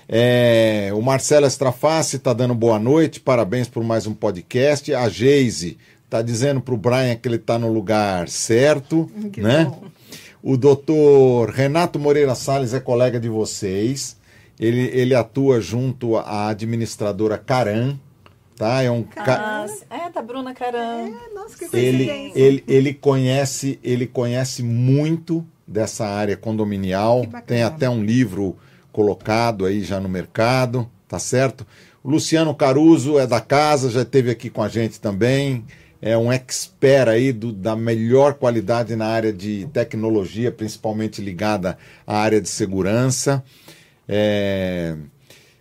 [0.10, 4.94] É, o Marcelo Estraface está dando boa noite, parabéns por mais um podcast.
[4.94, 9.66] A Geise está dizendo para o Brian que ele está no lugar certo, que né?
[9.66, 9.84] Bom.
[10.42, 14.17] O doutor Renato Moreira Salles é colega de vocês.
[14.60, 17.98] Ele, ele atua junto à administradora Caran,
[18.56, 18.82] tá?
[18.82, 19.68] É um ca...
[19.90, 21.10] é da Bruna Caran.
[21.10, 27.26] É, nossa, que ele, ele, ele conhece, ele conhece muito dessa área condominial.
[27.46, 28.58] Tem até um livro
[28.92, 31.68] colocado aí já no mercado, tá certo?
[32.04, 35.66] O Luciano Caruso é da casa, já esteve aqui com a gente também.
[36.02, 42.18] É um expert aí do, da melhor qualidade na área de tecnologia, principalmente ligada à
[42.18, 43.44] área de segurança.
[44.08, 44.96] É,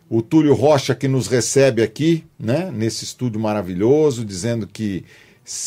[0.09, 5.05] o Túlio Rocha que nos recebe aqui, né, nesse estúdio maravilhoso, dizendo que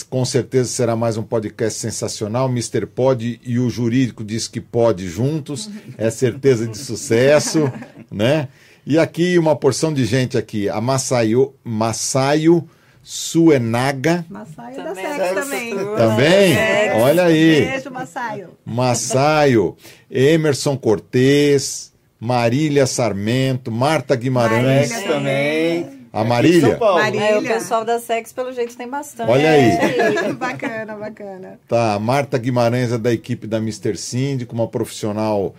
[0.10, 2.50] com certeza será mais um podcast sensacional.
[2.50, 2.86] Mr.
[2.86, 7.72] Pod e o jurídico diz que pode juntos, é certeza de sucesso,
[8.12, 8.50] né?
[8.86, 12.68] E aqui uma porção de gente aqui, a Masayo, Masayo
[13.04, 14.26] Suenaga.
[14.30, 15.76] Massaio da Sex também.
[15.76, 16.58] Também?
[17.02, 17.66] Olha aí.
[17.66, 18.50] Beijo, Massaio.
[18.66, 19.78] Massaio,
[20.12, 21.89] Emerson Cortez,
[22.20, 24.90] Marília Sarmento, Marta Guimarães.
[24.92, 26.00] Marília também.
[26.12, 26.78] A Marília?
[26.78, 27.26] Marília.
[27.26, 29.30] É, o pessoal da Sex, pelo jeito, tem bastante.
[29.30, 30.34] Olha aí.
[30.34, 31.60] bacana, bacana.
[31.68, 33.96] Tá, Marta Guimarães é da equipe da Mr.
[33.96, 35.56] Síndico, uma profissional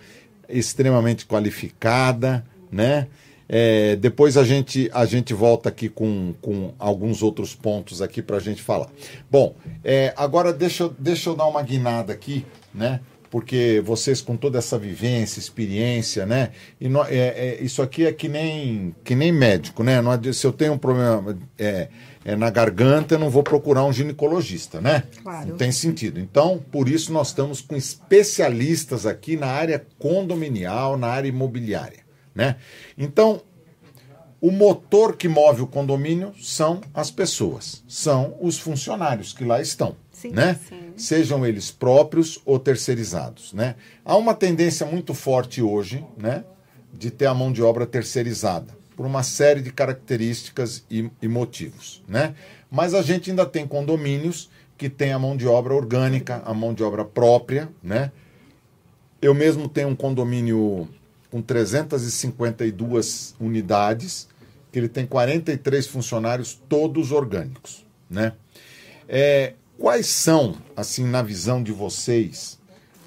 [0.49, 3.07] extremamente qualificada, né?
[3.47, 8.37] É, depois a gente, a gente volta aqui com, com alguns outros pontos aqui para
[8.37, 8.87] a gente falar.
[9.29, 13.01] Bom, é, agora deixa, deixa eu dar uma guinada aqui, né?
[13.31, 16.51] Porque vocês com toda essa vivência, experiência, né?
[16.79, 20.01] E no, é, é, isso aqui é que nem, que nem médico, né?
[20.01, 21.87] Não, se eu tenho um problema é,
[22.25, 25.03] é, na garganta, eu não vou procurar um ginecologista, né?
[25.23, 25.47] Claro.
[25.47, 26.19] Não tem sentido.
[26.19, 32.01] Então, por isso nós estamos com especialistas aqui na área condominial, na área imobiliária,
[32.35, 32.57] né?
[32.97, 33.41] Então,
[34.41, 39.95] o motor que move o condomínio são as pessoas, são os funcionários que lá estão.
[40.11, 40.59] Sim, né?
[40.67, 40.93] Sim.
[40.97, 43.75] Sejam eles próprios ou terceirizados, né?
[44.03, 46.43] Há uma tendência muito forte hoje, né,
[46.91, 52.03] de ter a mão de obra terceirizada por uma série de características e, e motivos,
[52.07, 52.35] né?
[52.69, 56.73] Mas a gente ainda tem condomínios que tem a mão de obra orgânica, a mão
[56.73, 58.11] de obra própria, né?
[59.21, 60.87] Eu mesmo tenho um condomínio
[61.29, 64.27] com 352 unidades,
[64.71, 68.33] que ele tem 43 funcionários, todos orgânicos, né?
[69.07, 72.59] É, Quais são, assim, na visão de vocês,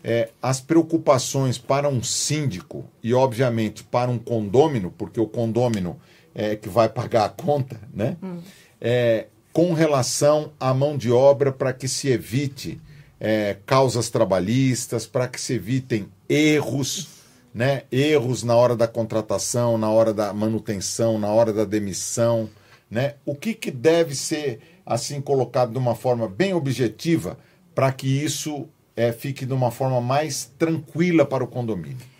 [0.02, 5.96] é, as preocupações para um síndico e, obviamente, para um condômino, porque o condômino
[6.34, 8.16] é que vai pagar a conta, né?
[8.20, 8.40] Hum.
[8.80, 12.80] É, com relação à mão de obra para que se evite
[13.20, 17.13] é, causas trabalhistas, para que se evitem erros,
[17.54, 17.84] né?
[17.92, 22.50] Erros na hora da contratação, na hora da manutenção, na hora da demissão,
[22.90, 23.14] né?
[23.24, 27.38] O que, que deve ser assim colocado de uma forma bem objetiva
[27.74, 32.13] para que isso é, fique de uma forma mais tranquila para o condomínio?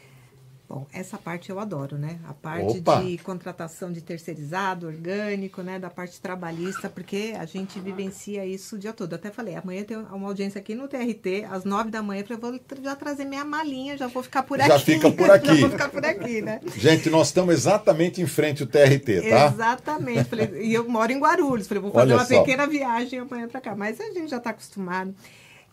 [0.74, 2.18] Bom, essa parte eu adoro, né?
[2.28, 3.00] A parte Opa.
[3.00, 5.78] de contratação de terceirizado, orgânico, né?
[5.78, 9.12] Da parte trabalhista, porque a gente vivencia isso o dia todo.
[9.12, 12.38] Eu até falei, amanhã tem uma audiência aqui no TRT, às nove da manhã, eu
[12.38, 14.72] vou já trazer minha malinha, já vou ficar por já aqui.
[14.72, 15.46] Já fica por aqui.
[15.46, 16.60] já vou ficar por aqui, né?
[16.76, 19.46] Gente, nós estamos exatamente em frente ao TRT, tá?
[19.46, 20.24] Exatamente.
[20.24, 21.68] Falei, e eu moro em Guarulhos.
[21.68, 22.40] Falei, vou fazer Olha uma só.
[22.40, 23.76] pequena viagem amanhã para cá.
[23.76, 25.14] Mas a gente já está acostumado.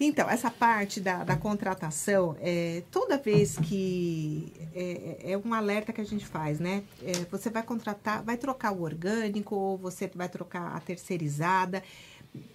[0.04, 6.02] Então, essa parte da, da contratação, é, toda vez que é, é, um alerta que
[6.02, 6.82] a gente faz, né?
[7.04, 11.84] É, você vai contratar, vai trocar o orgânico ou você vai trocar a terceirizada.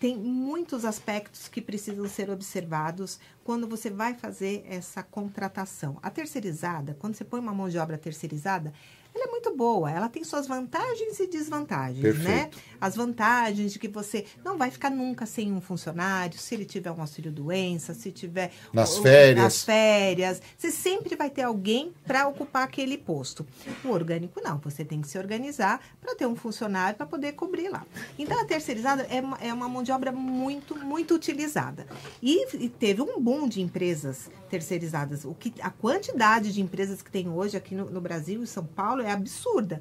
[0.01, 5.99] Tem muitos aspectos que precisam ser observados quando você vai fazer essa contratação.
[6.03, 8.73] A terceirizada, quando você põe uma mão de obra terceirizada,
[9.17, 9.91] ela é muito boa.
[9.91, 12.13] Ela tem suas vantagens e desvantagens, né?
[12.13, 12.57] Perfeito.
[12.57, 12.63] né?
[12.81, 16.91] As vantagens de que você não vai ficar nunca sem um funcionário, se ele tiver
[16.91, 22.29] um auxílio doença, se tiver nas férias, nas férias, você sempre vai ter alguém para
[22.29, 23.47] ocupar aquele posto.
[23.85, 27.69] O orgânico não, você tem que se organizar para ter um funcionário para poder cobrir
[27.69, 27.85] lá.
[28.19, 31.87] Então a terceirizada é uma, é uma mão de obra muito muito utilizada
[32.23, 35.25] e, e teve um boom de empresas terceirizadas.
[35.25, 38.65] O que a quantidade de empresas que tem hoje aqui no, no Brasil e São
[38.65, 39.81] Paulo é absurda.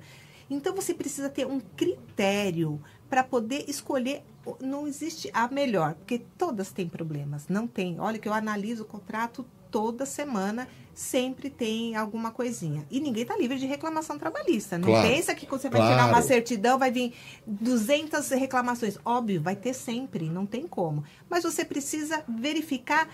[0.50, 4.24] Então você precisa ter um critério para poder escolher.
[4.62, 7.48] Não existe a melhor, porque todas têm problemas.
[7.48, 8.00] Não tem.
[8.00, 12.86] Olha que eu analiso o contrato toda semana sempre tem alguma coisinha.
[12.90, 14.78] E ninguém está livre de reclamação trabalhista.
[14.78, 15.08] Não Claro.
[15.10, 15.96] pensa que quando você vai Claro.
[15.96, 17.14] tirar uma certidão, vai vir
[17.46, 18.98] 200 reclamações.
[19.04, 21.04] Óbvio, vai ter sempre, não tem como.
[21.30, 23.10] Mas você precisa verificar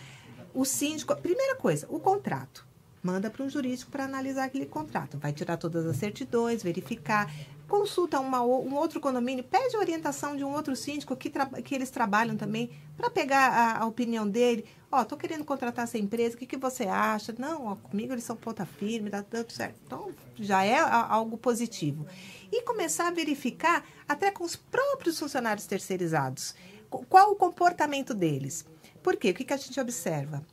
[0.53, 1.15] o síndico.
[1.15, 2.67] Primeira coisa, o contrato.
[3.03, 5.17] Manda para um jurídico para analisar aquele contrato.
[5.17, 7.31] Vai tirar todas as certidões, verificar.
[7.67, 11.31] Consulta uma, um outro condomínio, pede orientação de um outro síndico que,
[11.63, 14.65] que eles trabalham também, para pegar a, a opinião dele.
[14.91, 17.33] Ó, tô querendo contratar essa empresa, o que, que você acha?
[17.39, 19.79] Não, ó, comigo eles são ponta firme, dá tudo certo.
[19.85, 22.05] Então, já é algo positivo.
[22.51, 26.53] E começar a verificar até com os próprios funcionários terceirizados.
[26.89, 28.65] Qu- Qual o comportamento deles?
[29.01, 29.29] Por quê?
[29.29, 30.45] O que, que a gente observa?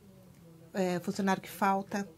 [0.72, 2.08] é, funcionário que falta.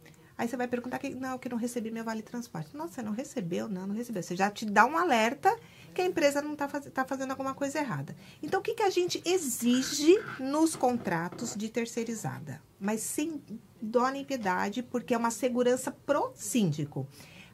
[0.41, 2.75] Aí você vai perguntar que não, que não recebi meu vale transporte.
[2.75, 3.69] Nossa, você não recebeu?
[3.69, 4.23] Não, não recebeu.
[4.23, 5.55] Você já te dá um alerta
[5.93, 8.17] que a empresa não está faz, tá fazendo alguma coisa errada.
[8.43, 12.59] Então, o que, que a gente exige nos contratos de terceirizada?
[12.81, 13.43] Mas sem
[13.83, 17.07] dó nem piedade, porque é uma segurança pro síndico.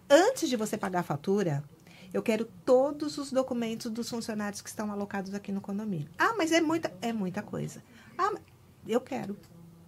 [0.08, 1.64] Antes de você pagar a fatura,
[2.14, 6.08] eu quero todos os documentos dos funcionários que estão alocados aqui no condomínio.
[6.16, 7.82] Ah, mas é muita, é muita coisa.
[8.16, 8.32] Ah,
[8.86, 9.36] eu quero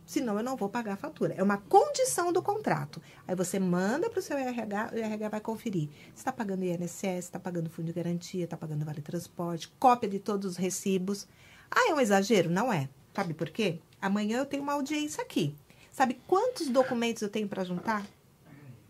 [0.08, 1.34] senão eu não vou pagar a fatura.
[1.36, 3.00] É uma condição do contrato.
[3.26, 5.90] Aí você manda para o seu RH, o RH vai conferir.
[6.14, 10.18] Você está pagando INSS, está pagando fundo de garantia, está pagando vale transporte, cópia de
[10.18, 11.28] todos os recibos.
[11.70, 12.48] Ah, é um exagero?
[12.48, 12.88] Não é.
[13.14, 13.80] Sabe por quê?
[14.00, 15.54] Amanhã eu tenho uma audiência aqui.
[15.92, 18.06] Sabe quantos documentos eu tenho para juntar?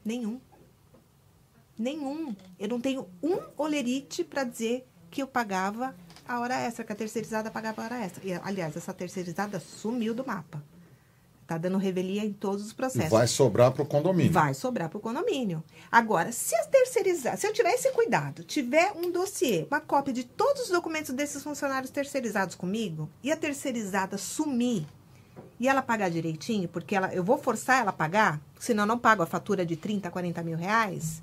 [0.05, 0.41] Nenhum.
[1.77, 2.37] Nenhum.
[2.61, 5.97] Eu não tenho um olerite para dizer que eu pagava
[6.29, 8.25] a hora extra, que a terceirizada pagava a hora extra.
[8.25, 10.63] E, aliás, essa terceirizada sumiu do mapa.
[11.49, 13.09] Tá dando revelia em todos os processos.
[13.09, 14.31] vai sobrar para o condomínio.
[14.31, 15.65] Vai sobrar para o condomínio.
[15.91, 20.25] Agora, se a terceirizada, se eu tiver esse cuidado, tiver um dossiê, uma cópia de
[20.25, 24.87] todos os documentos desses funcionários terceirizados comigo, e a terceirizada sumir,
[25.59, 28.99] e ela pagar direitinho, porque ela, eu vou forçar ela a pagar, senão eu não
[28.99, 31.23] pago a fatura de 30, 40 mil reais.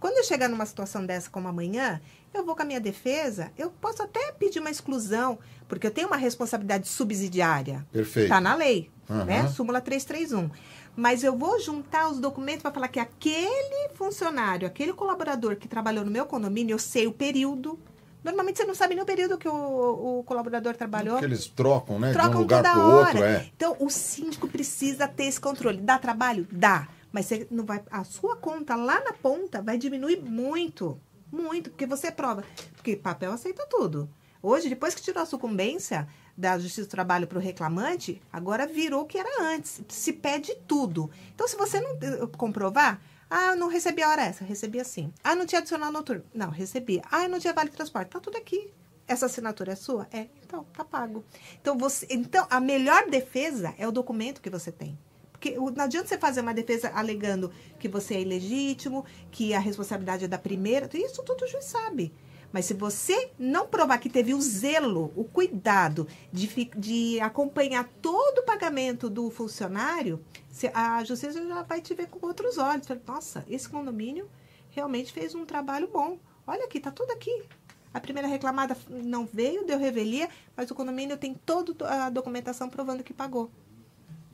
[0.00, 2.00] Quando eu chegar numa situação dessa como amanhã,
[2.32, 6.08] eu vou com a minha defesa, eu posso até pedir uma exclusão, porque eu tenho
[6.08, 7.86] uma responsabilidade subsidiária.
[7.92, 8.24] Perfeito.
[8.24, 9.24] Está na lei, Aham.
[9.24, 9.48] né?
[9.48, 10.50] Súmula 331.
[10.94, 16.04] Mas eu vou juntar os documentos para falar que aquele funcionário, aquele colaborador que trabalhou
[16.04, 17.78] no meu condomínio, eu sei o período.
[18.24, 21.14] Normalmente você não sabe nem o período que o, o colaborador trabalhou.
[21.14, 22.08] Porque eles trocam, né?
[22.08, 23.06] de Trocam um lugar para o hora.
[23.08, 23.50] outro, é.
[23.54, 25.78] Então, o síndico precisa ter esse controle.
[25.78, 26.46] Dá trabalho?
[26.50, 26.88] Dá.
[27.12, 30.98] Mas você não vai, a sua conta lá na ponta vai diminuir muito.
[31.30, 31.70] Muito.
[31.70, 32.42] Porque você prova.
[32.74, 34.08] Porque papel aceita tudo.
[34.42, 39.02] Hoje, depois que tirou a sucumbência da Justiça do Trabalho para o reclamante, agora virou
[39.02, 39.80] o que era antes.
[39.88, 41.10] Se pede tudo.
[41.34, 45.12] Então, se você não eh, comprovar, ah, eu não recebi a hora essa, recebi assim.
[45.24, 46.24] Ah, não tinha adicional noturno.
[46.34, 47.02] Não, recebi.
[47.10, 48.10] Ah, não tinha vale transporte.
[48.10, 48.70] Tá tudo aqui.
[49.08, 50.06] Essa assinatura é sua?
[50.12, 50.26] É.
[50.44, 51.24] Então, tá pago.
[51.60, 54.98] Então, você, então, a melhor defesa é o documento que você tem.
[55.32, 60.24] Porque não adianta você fazer uma defesa alegando que você é ilegítimo, que a responsabilidade
[60.24, 60.88] é da primeira.
[60.94, 62.12] Isso tudo o juiz sabe.
[62.56, 68.38] Mas se você não provar que teve o zelo, o cuidado de, de acompanhar todo
[68.38, 70.24] o pagamento do funcionário,
[70.72, 72.86] a justiça já vai te ver com outros olhos.
[72.86, 74.26] Fala, Nossa, esse condomínio
[74.70, 76.18] realmente fez um trabalho bom.
[76.46, 77.44] Olha aqui, tá tudo aqui.
[77.92, 80.26] A primeira reclamada não veio, deu revelia,
[80.56, 83.50] mas o condomínio tem toda a documentação provando que pagou.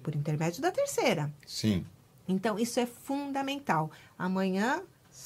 [0.01, 1.29] Por intermédio da terceira.
[1.45, 1.85] Sim.
[2.29, 3.91] Então, isso é fundamental.
[4.17, 4.81] Amanhã,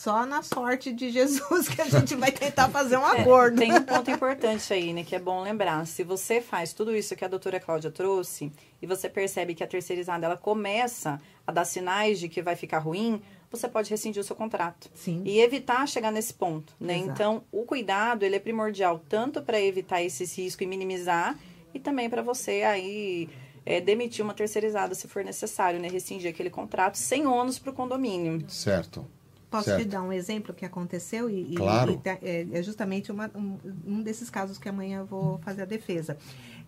[0.07, 3.59] só na sorte de Jesus que a gente vai tentar fazer um É, acordo.
[3.59, 5.85] tem um ponto importante aí, né, que é bom lembrar.
[5.85, 9.67] Se você faz tudo isso que a doutora Cláudia trouxe e você percebe que a
[9.67, 14.25] terceirizada ela começa a dar sinais de que vai ficar ruim, você pode rescindir o
[14.25, 14.89] seu contrato.
[14.95, 15.23] Sim.
[15.25, 16.99] E evitar chegar nesse ponto, né?
[16.99, 17.11] Exato.
[17.11, 21.37] Então, o cuidado, ele é primordial tanto para evitar esses riscos e minimizar
[21.75, 23.29] e também para você aí
[23.65, 25.89] é, demitir uma terceirizada se for necessário, né?
[25.89, 28.49] Rescindir aquele contrato sem ônus para o condomínio.
[28.49, 29.05] Certo.
[29.51, 29.83] Posso Certo.
[29.83, 31.31] te dar um exemplo que aconteceu?
[31.31, 31.93] E, e- Claro.
[31.93, 35.63] e tá- é, é justamente uma- um, um desses casos que amanhã eu vou fazer
[35.63, 36.19] a defesa.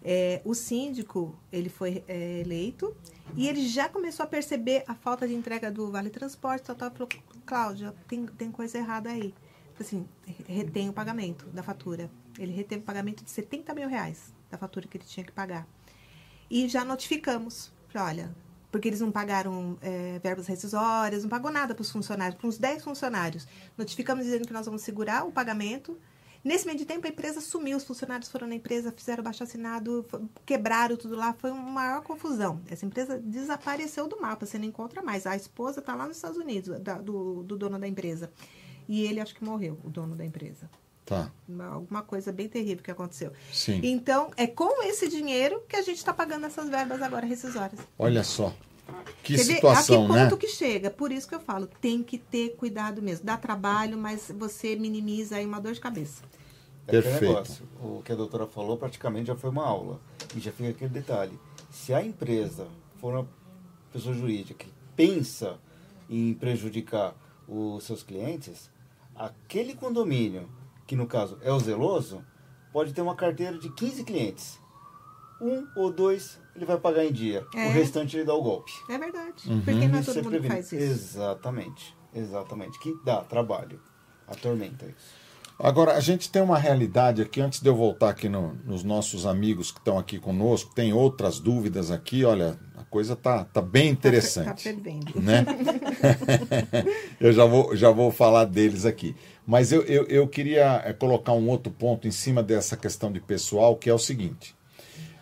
[0.04, 2.94] É, o síndico, ele foi é, eleito
[3.36, 6.64] e ele já começou a perceber a falta de entrega do Vale Transporte.
[6.66, 7.08] Tal, tal, falou,
[7.44, 9.34] Cláudia, tem, tem coisa errada aí.
[9.78, 10.06] Assim,
[10.46, 12.08] retém o pagamento da fatura.
[12.38, 15.66] Ele reteve o pagamento de 70 mil reais da fatura que ele tinha que pagar.
[16.50, 17.72] E já notificamos.
[17.88, 18.34] Falei, olha,
[18.70, 22.58] porque eles não pagaram é, verbas rescisórias, não pagou nada para os funcionários, para uns
[22.58, 23.46] 10 funcionários.
[23.76, 25.98] Notificamos dizendo que nós vamos segurar o pagamento.
[26.44, 30.06] Nesse meio de tempo, a empresa sumiu, os funcionários foram na empresa, fizeram baixo assinado,
[30.46, 32.60] quebraram tudo lá, foi uma maior confusão.
[32.70, 35.26] Essa empresa desapareceu do mapa, você não encontra mais.
[35.26, 38.30] A esposa está lá nos Estados Unidos, da- do, do dono da empresa.
[38.88, 40.70] E ele acho que morreu, o dono da empresa.
[41.08, 41.30] Tá.
[41.48, 43.32] Uma- Alguma coisa bem terrível que aconteceu.
[43.52, 43.80] Sim.
[43.82, 47.80] Então, é com esse dinheiro que a gente está pagando essas verbas agora rescisórias.
[47.98, 48.52] Olha só.
[49.22, 49.54] que Quer ver?
[49.56, 50.24] situação, a que né?
[50.24, 50.90] ponto que chega?
[50.90, 53.24] Por isso que eu falo, tem que ter cuidado mesmo.
[53.26, 56.22] Dá trabalho, mas você minimiza aí uma dor de cabeça.
[56.86, 57.20] É Perfeito.
[57.32, 57.68] negócio.
[57.82, 60.00] O que a doutora falou praticamente já foi uma aula.
[60.34, 61.38] E já fica aquele detalhe.
[61.70, 62.66] Se a empresa
[62.98, 63.28] for uma
[63.92, 65.58] pessoa jurídica que pensa
[66.08, 67.14] em prejudicar
[67.46, 68.70] os seus clientes,
[69.14, 70.48] aquele condomínio,
[70.88, 72.24] que no caso é o zeloso,
[72.72, 74.58] pode ter uma carteira de 15 clientes.
[75.40, 77.46] Um ou dois ele vai pagar em dia.
[77.54, 77.68] É.
[77.68, 78.72] O restante ele dá o golpe.
[78.88, 79.48] É verdade.
[79.48, 79.60] Uhum.
[79.60, 80.54] Porque não é Isso todo é mundo que prevenido.
[80.54, 80.82] faz isso.
[80.82, 81.96] Exatamente.
[82.12, 82.78] Exatamente.
[82.80, 83.80] Que dá trabalho.
[84.26, 85.14] Atormenta isso.
[85.58, 89.26] Agora, a gente tem uma realidade aqui, antes de eu voltar aqui no- nos nossos
[89.26, 93.92] amigos que estão aqui conosco, tem outras dúvidas aqui, olha, a coisa tá, tá bem
[93.94, 94.46] Tá, fer- interessante.
[94.46, 95.20] tá fervendo.
[95.20, 95.44] né?
[97.20, 99.16] eu já vou, já vou falar deles aqui.
[99.44, 103.18] Mas eu, eu, eu queria eh, colocar um outro ponto em cima dessa questão de
[103.18, 104.54] pessoal, que é o seguinte.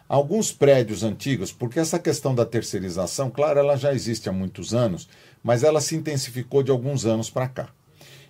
[0.09, 5.09] Alguns prédios antigos, porque essa questão da terceirização, claro, ela já existe há muitos anos,
[5.43, 7.69] mas ela se intensificou de alguns anos para cá.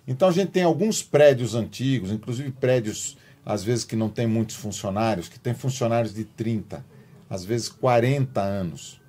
[0.07, 4.55] Então a gente tem alguns prédios antigos, inclusive prédios, às vezes, que não tem muitos
[4.55, 6.85] funcionários, que tem funcionários de 30,
[7.29, 9.01] às vezes 40 anos,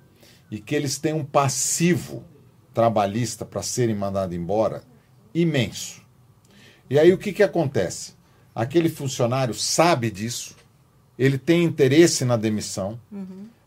[0.51, 2.23] e que eles têm um passivo
[2.73, 4.83] trabalhista para serem mandados embora
[5.33, 6.01] imenso.
[6.89, 8.13] E aí o que, que acontece?
[8.53, 10.55] Aquele funcionário sabe disso,
[11.17, 12.99] ele tem interesse na demissão,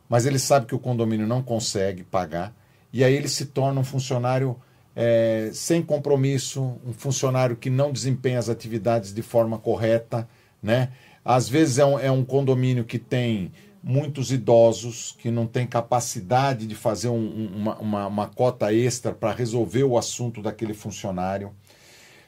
[0.09, 2.55] mas ele sabe que o condomínio não consegue pagar,
[2.93, 4.57] e aí ele se torna um funcionário
[4.95, 10.29] eh, sem compromisso, um funcionário que não desempenha as atividades de forma correta,
[10.63, 10.93] né?
[11.25, 16.67] Às vezes é um, é um condomínio que tem muitos idosos que não tem capacidade
[16.67, 21.53] de fazer um- uma, uma, uma cota extra para resolver o assunto daquele funcionário.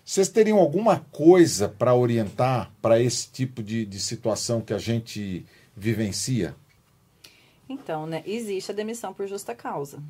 [0.05, 5.47] Vocês teriam alguma coisa para orientar para esse tipo de, de situação que a gente
[5.77, 6.55] vivencia?
[7.69, 10.03] Então, né, existe a demissão por justa causa.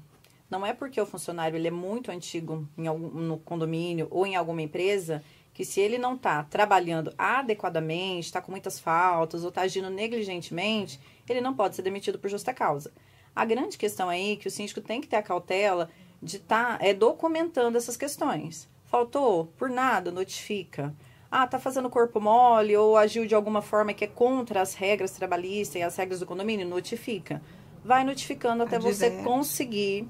[0.50, 4.36] Não é porque o funcionário ele é muito antigo em algum, no condomínio ou em
[4.36, 5.22] alguma empresa
[5.52, 11.00] que se ele não está trabalhando adequadamente, está com muitas faltas ou está agindo negligentemente,
[11.28, 12.92] ele não pode ser demitido por justa causa.
[13.34, 15.88] A grande questão aí é que o síndico tem que ter a cautela
[16.20, 18.68] de estar é, documentando essas questões.
[18.84, 19.46] Faltou?
[19.56, 20.94] Por nada, notifica.
[21.30, 25.10] Ah, tá fazendo corpo mole ou agiu de alguma forma que é contra as regras
[25.10, 27.42] trabalhistas e as regras do condomínio, notifica.
[27.84, 30.08] Vai notificando até você conseguir,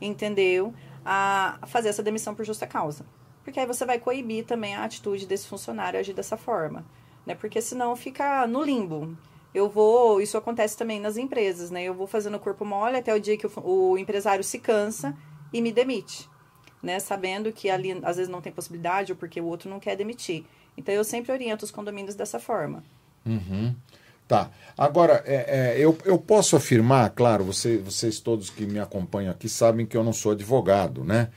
[0.00, 0.74] entendeu?
[1.04, 3.04] A fazer essa demissão por justa causa.
[3.42, 6.84] Porque aí você vai coibir também a atitude desse funcionário agir dessa forma,
[7.26, 7.34] né?
[7.34, 9.16] Porque senão fica no limbo.
[9.52, 11.82] Eu vou, isso acontece também nas empresas, né?
[11.82, 15.16] Eu vou fazendo corpo mole até o dia que o, o empresário se cansa
[15.52, 16.28] e me demite,
[16.82, 17.00] né?
[17.00, 20.44] Sabendo que ali às vezes não tem possibilidade ou porque o outro não quer demitir.
[20.76, 22.84] Então eu sempre oriento os condomínios dessa forma.
[24.30, 24.48] Tá.
[24.78, 29.48] Agora, é, é, eu, eu posso afirmar, claro, você- vocês todos que me acompanham aqui
[29.48, 31.30] sabem que eu não sou advogado, né?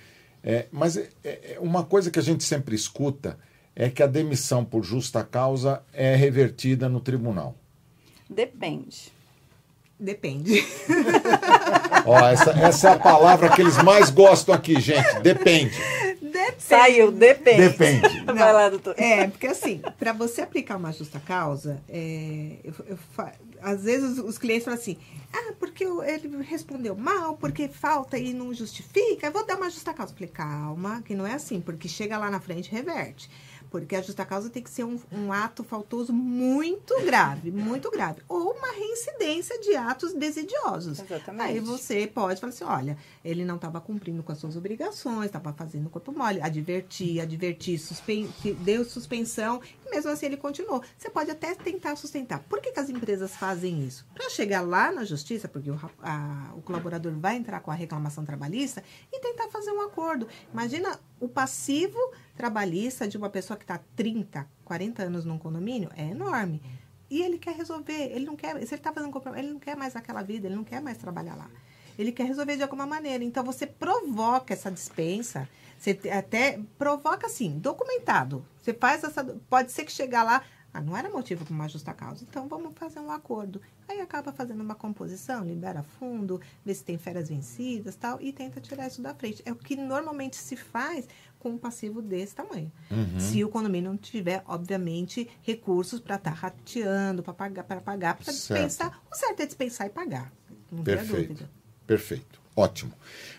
[0.43, 3.39] É, mas é, é, uma coisa que a gente sempre escuta
[3.75, 7.55] é que a demissão por justa causa é revertida no tribunal.
[8.29, 9.11] Depende.
[10.03, 10.61] Depende.
[12.05, 15.21] Ó, essa, essa é a palavra que eles mais gostam aqui, gente.
[15.21, 15.73] Depende.
[16.21, 16.55] Depende.
[16.57, 17.69] Saiu, depende.
[17.69, 18.19] Depende.
[18.27, 18.95] Vai lá, doutor.
[18.97, 22.99] É, porque assim, para você aplicar uma justa causa, é, eu, eu
[23.61, 24.97] às vezes os, os clientes falam assim,
[25.31, 29.93] ah, porque ele respondeu mal, porque falta e não justifica, eu vou dar uma justa
[29.93, 30.11] causa.
[30.11, 33.29] Eu falei, calma, que não é assim, porque chega lá na frente e reverte.
[33.73, 38.21] Porque a justa causa tem que ser um, um ato faltoso muito grave, muito grave.
[38.29, 40.99] Ou uma reincidência de atos desidiosos.
[40.99, 41.49] Exatamente.
[41.49, 42.95] Aí você pode falar assim, olha,
[43.25, 48.31] ele não estava cumprindo com as suas obrigações, estava fazendo corpo mole, advertir, advertir, suspen
[48.59, 49.59] deu suspensão,
[49.93, 50.81] mesmo assim ele continuou.
[50.97, 52.39] Você pode até tentar sustentar.
[52.39, 54.05] Por que, que as empresas fazem isso?
[54.13, 58.25] Para chegar lá na justiça, porque o, a- o colaborador vai entrar com a reclamação
[58.25, 60.27] trabalhista e tentar fazer um acordo.
[60.51, 61.97] Imagina o passivo
[62.35, 66.61] trabalhista de uma pessoa que está 30, 40 anos num condomínio, é enorme.
[67.09, 69.75] E ele quer resolver, ele não quer, se ele está fazendo compromisso, ele não quer
[69.77, 71.47] mais aquela vida, ele não quer mais trabalhar lá.
[71.97, 73.23] Ele quer resolver de alguma maneira.
[73.23, 78.45] Então você provoca essa dispensa, você até provoca assim, documentado.
[78.61, 79.23] Você faz essa.
[79.49, 80.43] Pode ser que chegar lá.
[80.73, 82.25] Ah, não era motivo para uma justa causa.
[82.27, 83.61] Então vamos fazer um acordo.
[83.87, 88.59] Aí acaba fazendo uma composição, libera fundo, vê se tem férias vencidas tal, e tenta
[88.59, 89.43] tirar isso da frente.
[89.45, 92.71] É o que normalmente se faz com um passivo desse tamanho.
[93.19, 98.33] Se o condomínio não tiver, obviamente, recursos para estar rateando, para pagar, para pagar, para
[98.33, 98.99] dispensar.
[99.11, 100.33] O certo é dispensar e pagar.
[100.71, 101.27] Não Perfeito.
[101.27, 101.62] dúvida.
[101.85, 102.41] Perfeito.
[102.55, 102.91] Ótimo.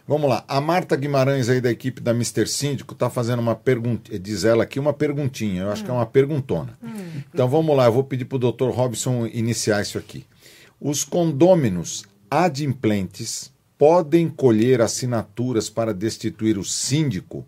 [0.07, 0.45] Vamos lá.
[0.47, 2.47] A Marta Guimarães aí da equipe da Mr.
[2.47, 6.05] Síndico está fazendo uma pergunta, diz ela aqui uma perguntinha, eu acho que é uma
[6.05, 6.79] perguntona.
[7.33, 8.69] Então vamos lá, eu vou pedir para o Dr.
[8.71, 10.27] Robson iniciar isso aqui.
[10.81, 17.47] Os condôminos adimplentes podem colher assinaturas para destituir o síndico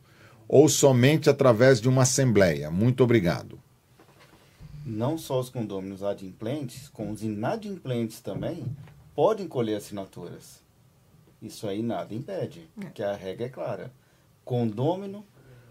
[0.49, 2.71] ou somente através de uma assembleia?
[2.71, 3.59] Muito obrigado.
[4.85, 8.65] Não só os condôminos adimplentes, como os inadimplentes também
[9.15, 10.65] podem colher assinaturas.
[11.41, 12.87] Isso aí nada impede, é.
[12.87, 13.93] que a regra é clara.
[14.45, 15.25] Condômino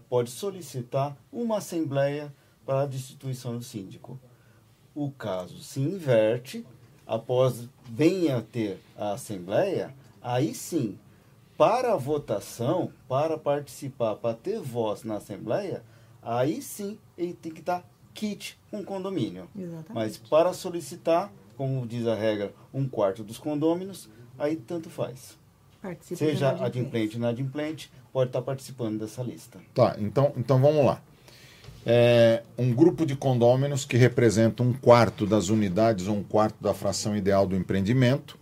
[0.08, 2.32] pode solicitar uma assembleia
[2.64, 4.18] para a destituição do síndico.
[4.94, 6.66] O caso se inverte,
[7.06, 10.98] após venha ter a assembleia, aí sim,
[11.56, 15.82] para a votação, para participar, para ter voz na assembleia,
[16.22, 19.48] aí sim ele tem que dar kit com condomínio.
[19.54, 19.92] Exatamente.
[19.92, 24.08] Mas para solicitar, como diz a regra, um quarto dos condôminos,
[24.38, 25.38] aí tanto faz.
[25.86, 29.58] Participa Seja adimplente ou inadimplente, pode estar participando dessa lista.
[29.74, 31.00] Tá, então, então vamos lá.
[31.84, 36.74] É um grupo de condôminos que representa um quarto das unidades ou um quarto da
[36.74, 38.36] fração ideal do empreendimento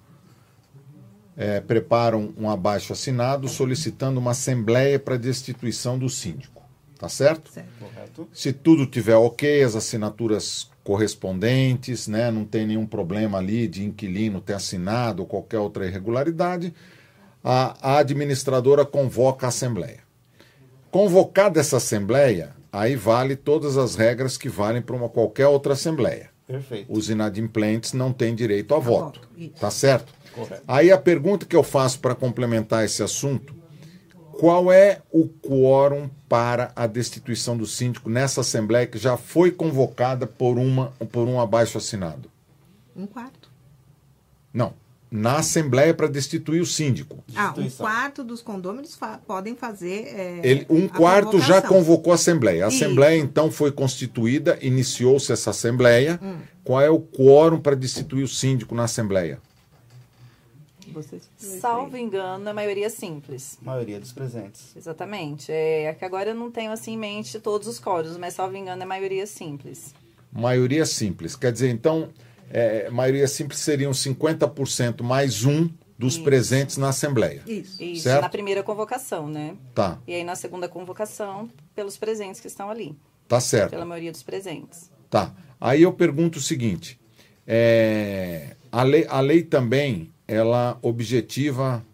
[1.37, 6.63] é, preparam um abaixo assinado solicitando uma assembleia para destituição do síndico.
[6.99, 7.51] Tá certo?
[7.51, 7.69] Certo.
[7.81, 8.29] Correto.
[8.33, 14.41] Se tudo tiver ok, as assinaturas correspondentes, né, não tem nenhum problema ali de inquilino
[14.41, 16.73] ter assinado ou qualquer outra irregularidade,
[17.45, 20.01] a, a administradora convoca a assembleia.
[20.91, 26.31] Convocada essa assembleia, aí vale todas as regras que valem para uma qualquer outra assembleia.
[26.47, 26.91] Perfeito.
[26.91, 29.21] Os inadimplentes não têm direito a, a voto.
[29.37, 29.61] voto.
[29.61, 30.15] Tá certo?
[30.35, 30.63] Correto.
[30.67, 33.55] Aí a pergunta que eu faço para complementar esse assunto:
[34.39, 40.27] qual é o quórum para a destituição do síndico nessa assembleia que já foi convocada
[40.27, 42.31] por uma por um abaixo assinado?
[42.97, 43.51] Um quarto.
[44.53, 44.75] Não.
[45.11, 47.23] Na Assembleia para destituir o síndico.
[47.37, 50.09] Ah, um quarto dos condôminos fa podem fazer.
[50.09, 52.65] É, Ele, um quarto já convocou a Assembleia.
[52.65, 52.83] A Isso.
[52.83, 56.19] Assembleia, então, foi constituída, iniciou-se essa Assembleia.
[56.21, 56.39] Hum.
[56.65, 59.41] Qual é o quórum para destituir o síndico na Assembleia?
[60.95, 63.59] Vocês Salvo engano, a maioria simples.
[63.61, 64.77] Maioria dos presentes.
[64.77, 65.51] Exatamente.
[65.51, 68.57] É, é que agora eu não tenho assim em mente todos os códigos, mas salvo
[68.57, 69.93] engano é maioria simples.
[70.33, 71.35] Maioria simples.
[71.35, 72.11] Quer dizer, então,
[72.51, 75.69] é, maioria simples seriam 50% mais um
[75.99, 76.25] dos Isso.
[76.25, 77.43] presentes na Assembleia.
[77.47, 77.83] Isso.
[77.83, 78.23] Isso, certo?
[78.23, 79.57] na primeira convocação, né?
[79.75, 79.99] Tá.
[80.07, 82.97] E aí na segunda convocação, pelos presentes que estão ali.
[83.29, 83.71] Tá certo.
[83.71, 84.91] Pela maioria dos presentes.
[85.09, 85.35] Tá.
[85.61, 87.01] Aí eu pergunto o seguinte:
[87.47, 91.85] é, a, lei, a lei também ela objetiva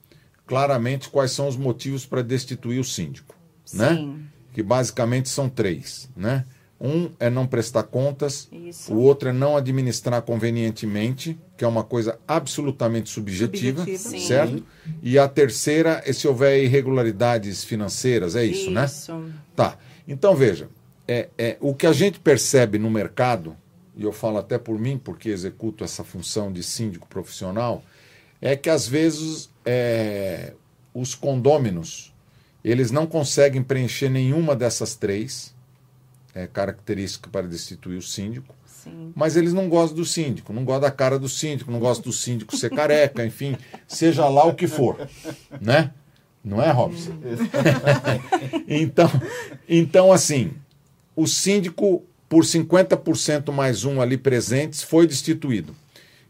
[0.47, 3.37] claramente quais são os motivos para destituir o síndico,
[3.73, 3.95] né?
[3.95, 4.07] Sim.
[4.07, 4.21] né?
[4.53, 6.45] Que basicamente são três, né?
[6.81, 8.95] Um é não prestar contas, Isso.
[8.95, 14.27] o outro é não administrar convenientemente, que é uma coisa absolutamente subjetiva, subjetiva.
[14.27, 14.55] certo?
[14.55, 14.65] Sim.
[15.03, 18.87] E a terceira é se houver irregularidades financeiras, é isso, né?
[18.87, 19.13] isso.
[19.15, 19.33] né?
[19.55, 19.77] Tá.
[20.09, 20.71] Então veja,
[21.07, 23.55] é, é, o que a gente percebe no mercado,
[23.95, 27.85] e eu falo até por mim, porque executo essa função de síndico profissional,
[28.41, 30.55] é que às vezes é,
[30.95, 32.15] os condôminos
[32.65, 35.55] eles não conseguem preencher nenhuma dessas três
[36.41, 38.55] é, características para destituir o síndico.
[38.65, 39.13] Sim.
[39.15, 42.17] Mas eles não gostam do síndico, não gostam da cara do síndico, não gostam do
[42.17, 44.97] síndico ser careca, enfim, seja lá o que for,
[45.61, 45.93] né?
[46.43, 47.13] Não é, Robson?
[48.67, 49.11] então,
[49.69, 50.53] então, assim,
[51.15, 55.77] o síndico, por 50% mais um ali presentes, foi destituído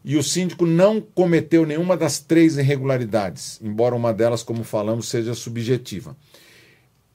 [0.05, 5.35] e o síndico não cometeu nenhuma das três irregularidades, embora uma delas, como falamos, seja
[5.35, 6.17] subjetiva.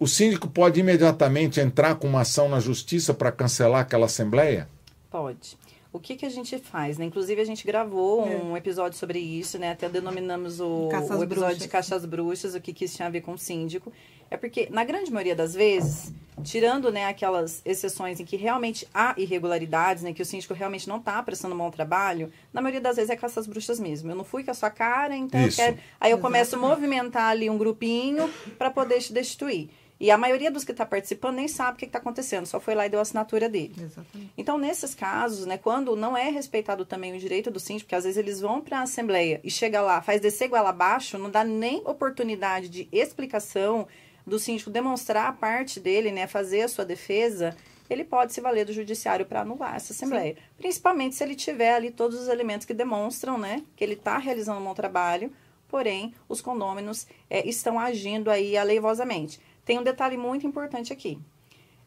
[0.06, 4.70] O síndico pode imediatamente entrar com uma ação na justiça para cancelar aquela assembleia?
[5.10, 5.58] Pode
[5.96, 7.06] o que, que a gente faz, né?
[7.06, 8.36] Inclusive, a gente gravou é.
[8.36, 9.72] um episódio sobre isso, né?
[9.72, 11.58] Até denominamos o, o episódio bruxas.
[11.58, 13.94] de Caixas Bruxas, o que, que isso tinha a ver com o síndico.
[14.30, 16.12] É porque, na grande maioria das vezes,
[16.44, 20.12] tirando né, aquelas exceções em que realmente há irregularidades, né?
[20.12, 23.16] Que o síndico realmente não está prestando um bom trabalho, na maioria das vezes é
[23.16, 24.12] caças bruxas mesmo.
[24.12, 25.78] Eu não fui com a sua cara, então eu quero...
[25.98, 29.70] Aí eu começo a movimentar ali um grupinho para poder te destituir.
[30.00, 32.76] E a maioria dos que está participando nem sabe o que está acontecendo, só foi
[32.76, 33.74] lá e deu a assinatura dele.
[33.78, 34.32] Exatamente.
[34.38, 38.04] Então, nesses casos, né, quando não é respeitado também o direito do síndico, porque às
[38.04, 41.44] vezes eles vão para a assembleia e chega lá, faz descer igual abaixo, não dá
[41.44, 43.88] nem oportunidade de explicação
[44.28, 47.56] do síndico demonstrar a parte dele, né, fazer a sua defesa,
[47.90, 50.34] ele pode se valer do judiciário para anular essa assembleia.
[50.34, 50.42] Sim.
[50.58, 54.60] Principalmente se ele tiver ali todos os elementos que demonstram, né, que ele está realizando
[54.60, 55.32] um bom trabalho,
[55.68, 59.40] porém os condôminos é, estão agindo aí aleivosamente.
[59.66, 61.20] Tem um detalhe muito importante aqui.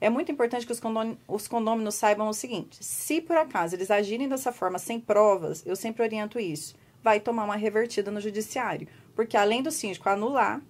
[0.00, 0.80] É muito importante que os,
[1.26, 5.74] os condôminos saibam o seguinte: se por acaso eles agirem dessa forma sem provas, eu
[5.74, 8.88] sempre oriento isso, vai tomar uma revertida no judiciário.
[9.14, 10.60] Porque além do síndico anular,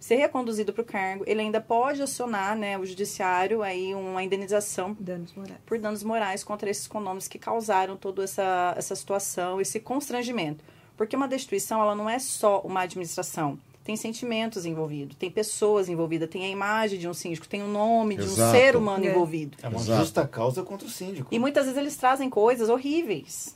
[0.00, 4.94] ser reconduzido para o cargo, ele ainda pode acionar né, o judiciário aí uma indenização
[5.00, 5.32] danos
[5.64, 10.64] por danos morais contra esses condôminos que causaram toda essa, essa situação, esse constrangimento.
[10.96, 13.58] Porque uma destituição, ela não é só uma administração.
[13.84, 18.16] Tem sentimentos envolvidos, tem pessoas envolvidas, tem a imagem de um síndico, tem o nome
[18.16, 18.56] de um Exato.
[18.56, 19.10] ser humano É.
[19.10, 19.58] envolvido.
[19.62, 20.00] É uma Exato.
[20.00, 21.28] justa causa contra o síndico.
[21.30, 23.54] E muitas vezes eles trazem coisas horríveis.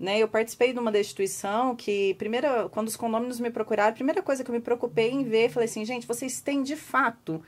[0.00, 0.18] Né?
[0.18, 4.42] Eu participei de uma destituição que, primeira, quando os condôminos me procuraram, a primeira coisa
[4.42, 7.42] que eu me preocupei em ver, falei assim, gente, vocês têm de fato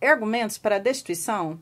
[0.00, 1.58] argumentos para a destituição?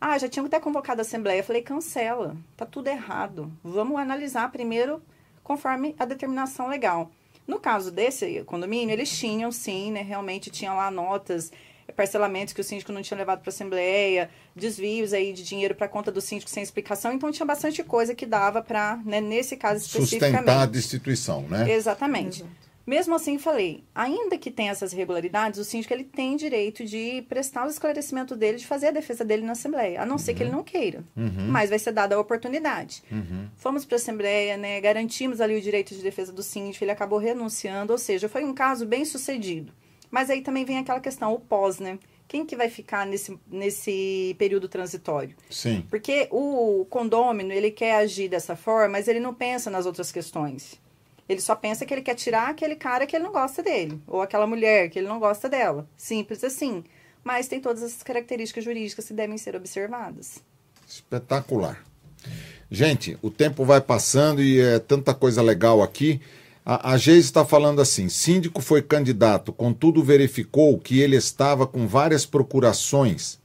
[0.00, 1.40] Ah, já tinham até convocado a assembleia.
[1.40, 3.52] Eu falei, cancela, tá tudo errado.
[3.62, 5.02] Vamos analisar primeiro
[5.44, 7.10] conforme a determinação legal.
[7.50, 10.02] No caso desse condomínio, eles tinham sim, né?
[10.02, 11.50] Realmente tinham lá notas,
[11.96, 15.88] parcelamentos que o síndico não tinha levado para a assembleia, desvios aí de dinheiro para
[15.88, 17.12] conta do síndico sem explicação.
[17.12, 20.36] Então tinha bastante coisa que dava para, né, nesse caso especificamente.
[20.36, 21.72] Sustentar a destituição, né?
[21.72, 22.42] Exatamente.
[22.42, 22.69] Exato.
[22.90, 27.64] Mesmo assim, falei, ainda que tenha essas irregularidades, o síndico ele tem direito de prestar
[27.64, 30.50] o esclarecimento dele, de fazer a defesa dele na Assembleia, a não ser que ele
[30.50, 31.04] não queira.
[31.14, 33.04] Mas vai ser dada a oportunidade.
[33.54, 37.20] Fomos para a Assembleia, né, garantimos ali o direito de defesa do síndico, ele acabou
[37.20, 39.72] renunciando, ou seja, foi um caso bem sucedido.
[40.10, 41.96] Mas aí também vem aquela questão, o pós, né?
[42.26, 45.36] Quem que vai ficar nesse, nesse período transitório?
[45.48, 45.86] Sim.
[45.88, 50.80] Porque o condômino, ele quer agir dessa forma, mas ele não pensa nas outras questões.
[51.30, 54.20] Ele só pensa que ele quer tirar aquele cara que ele não gosta dele, ou
[54.20, 55.88] aquela mulher que ele não gosta dela.
[55.96, 56.82] Simples assim.
[57.22, 60.42] Mas tem todas essas características jurídicas que devem ser observadas.
[60.88, 61.84] Espetacular.
[62.68, 66.20] Gente, o tempo vai passando e é tanta coisa legal aqui.
[66.66, 72.26] A, a está falando assim: síndico foi candidato, contudo verificou que ele estava com várias
[72.26, 73.38] procurações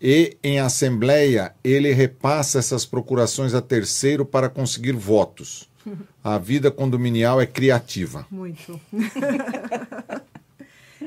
[0.00, 5.68] e em assembleia ele repassa essas procurações a terceiro para conseguir votos.
[6.22, 8.26] A vida condominial é criativa.
[8.30, 8.78] Muito.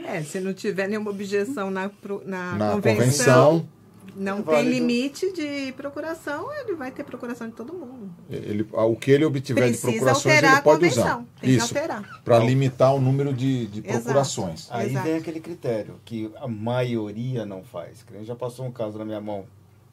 [0.05, 1.89] é, se não tiver nenhuma objeção na,
[2.25, 3.67] na, Na convenção, convenção,
[4.15, 8.09] não É tem limite de procuração, ele vai ter procuração de todo mundo.
[8.29, 11.15] ele, o que ele obtiver Precisa de procurações ele pode usar.
[11.17, 12.21] Tem que Isso, alterar.
[12.23, 14.03] para limitar o número de, de Exato.
[14.03, 14.67] procurações.
[14.71, 15.07] Aí Exato.
[15.07, 18.03] vem aquele critério que a maioria não faz.
[18.23, 19.45] Já passou um caso na minha mão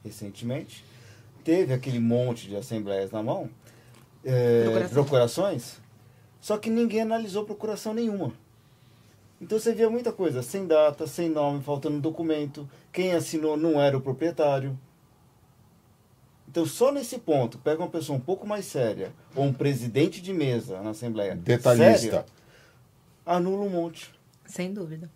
[0.05, 0.85] recentemente.
[1.45, 3.49] Teve aquele monte de assembleias na mão,
[4.27, 4.95] é, Procuração.
[4.95, 5.81] procurações,
[6.41, 8.33] só que ninguém analisou procuração nenhuma.
[9.41, 13.97] Então você via muita coisa, sem data, sem nome, faltando documento, quem assinou não era
[13.97, 14.77] o proprietário.
[16.49, 20.33] Então só nesse ponto, pega uma pessoa um pouco mais séria, ou um presidente de
[20.33, 22.01] mesa na Assembleia, Detalhista.
[22.01, 22.25] séria,
[23.25, 24.11] anula um monte
[24.47, 25.11] Sem dúvida.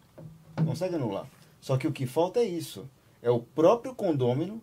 [0.66, 1.26] consegue anular.
[1.60, 2.88] Só que o que falta é isso.
[3.22, 4.62] É o próprio condômino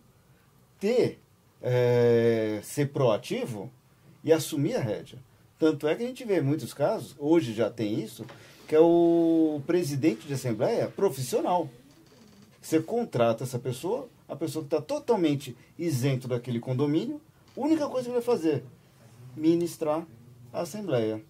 [0.80, 1.20] ter,
[1.62, 3.70] é, ser proativo
[4.28, 5.18] e assumir a rédea.
[5.58, 8.26] Tanto é que a gente vê muitos casos, hoje já tem isso,
[8.68, 11.66] que é o presidente de assembleia profissional.
[12.60, 17.22] Você contrata essa pessoa, a pessoa que está totalmente isento daquele condomínio,
[17.56, 18.62] a única coisa que ele vai fazer,
[19.34, 20.06] ministrar
[20.52, 21.22] a assembleia.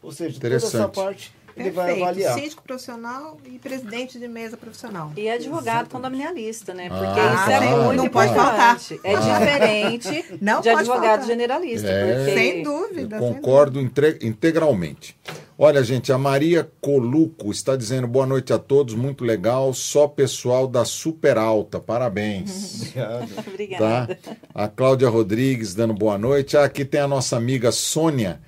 [0.00, 2.04] Ou seja, toda essa parte ele vai Perfeito.
[2.04, 2.34] avaliar.
[2.34, 5.12] Síndico profissional e presidente de mesa profissional.
[5.16, 6.88] E advogado condominialista, né?
[6.88, 7.84] Porque Ah, isso é sim.
[7.84, 9.00] muito Não pode importante.
[9.04, 11.26] É diferente Não de pode advogado faltar.
[11.26, 11.88] generalista.
[11.88, 12.14] É.
[12.16, 13.18] Porque Sem Eu dúvida.
[13.18, 15.16] sem concordo entre- integralmente.
[15.56, 20.66] Olha, gente, a Maria Coluco está dizendo boa noite a todos, muito legal, só pessoal
[20.66, 22.90] da Super Alta, parabéns.
[22.90, 23.28] Obrigado.
[23.28, 23.42] tá?
[23.46, 24.18] Obrigada.
[24.52, 26.56] A Cláudia Rodrigues dando boa noite.
[26.56, 28.40] Ah, aqui tem a nossa amiga Sônia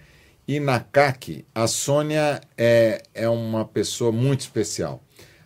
[0.47, 1.45] Inakaki.
[1.55, 5.03] A Sônia é, é uma pessoa muito especial.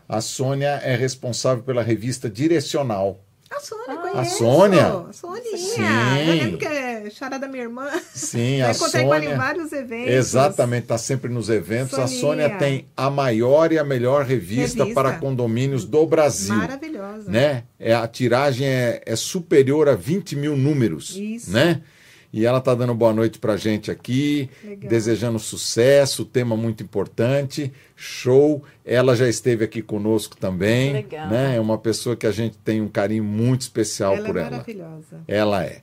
[0.08, 3.20] A Sônia é responsável pela revista Direcional.
[3.50, 3.96] A Sônia, Ah.
[3.96, 4.18] conheço.
[4.18, 4.86] A Sônia?
[4.86, 5.56] A Soninha.
[5.56, 6.28] Sim.
[6.28, 7.88] Eu lembro que é charada da minha irmã.
[8.14, 9.36] Sim, Eu a encontrei com ela em Sônia.
[9.44, 10.12] vários eventos.
[10.14, 11.94] Exatamente, está sempre nos eventos.
[11.98, 12.20] A Soninha.
[12.20, 14.94] Sônia tem a maior e a melhor revista, Revista.
[15.02, 16.54] para condomínios do Brasil.
[16.54, 17.28] Maravilhosa.
[17.30, 17.64] Né?
[17.78, 21.16] É, a tiragem é, é superior a 20 mil números.
[21.16, 21.50] Isso.
[21.50, 21.82] Né?
[22.32, 24.88] E ela está dando boa noite para gente aqui, Legal.
[24.88, 28.62] desejando sucesso, tema muito importante, show.
[28.84, 30.92] Ela já esteve aqui conosco também.
[30.92, 31.28] Legal.
[31.28, 31.56] Né?
[31.56, 34.50] É uma pessoa que a gente tem um carinho muito especial ela por é ela.
[34.50, 35.20] maravilhosa.
[35.26, 35.82] Ela é.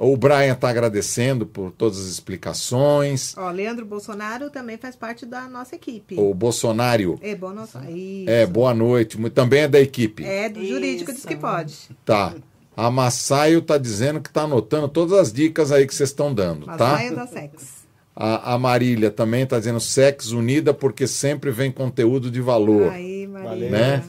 [0.00, 3.36] O Brian está agradecendo por todas as explicações.
[3.36, 6.14] Ó, Leandro Bolsonaro também faz parte da nossa equipe.
[6.16, 7.18] O Bolsonaro.
[7.20, 7.80] É bom nossa.
[7.90, 8.30] Isso.
[8.30, 9.18] É, boa noite.
[9.30, 10.24] Também é da equipe.
[10.24, 11.76] É, do jurídico diz que pode.
[12.04, 12.32] Tá.
[12.78, 16.64] A Massaio tá dizendo que tá anotando todas as dicas aí que vocês estão dando,
[16.64, 16.96] Mas tá?
[16.96, 17.78] saia da sex.
[18.14, 22.92] A, a Marília também tá dizendo sex unida porque sempre vem conteúdo de valor.
[22.92, 23.48] Aí, Maria.
[23.48, 23.70] Valeu.
[23.70, 24.04] Né?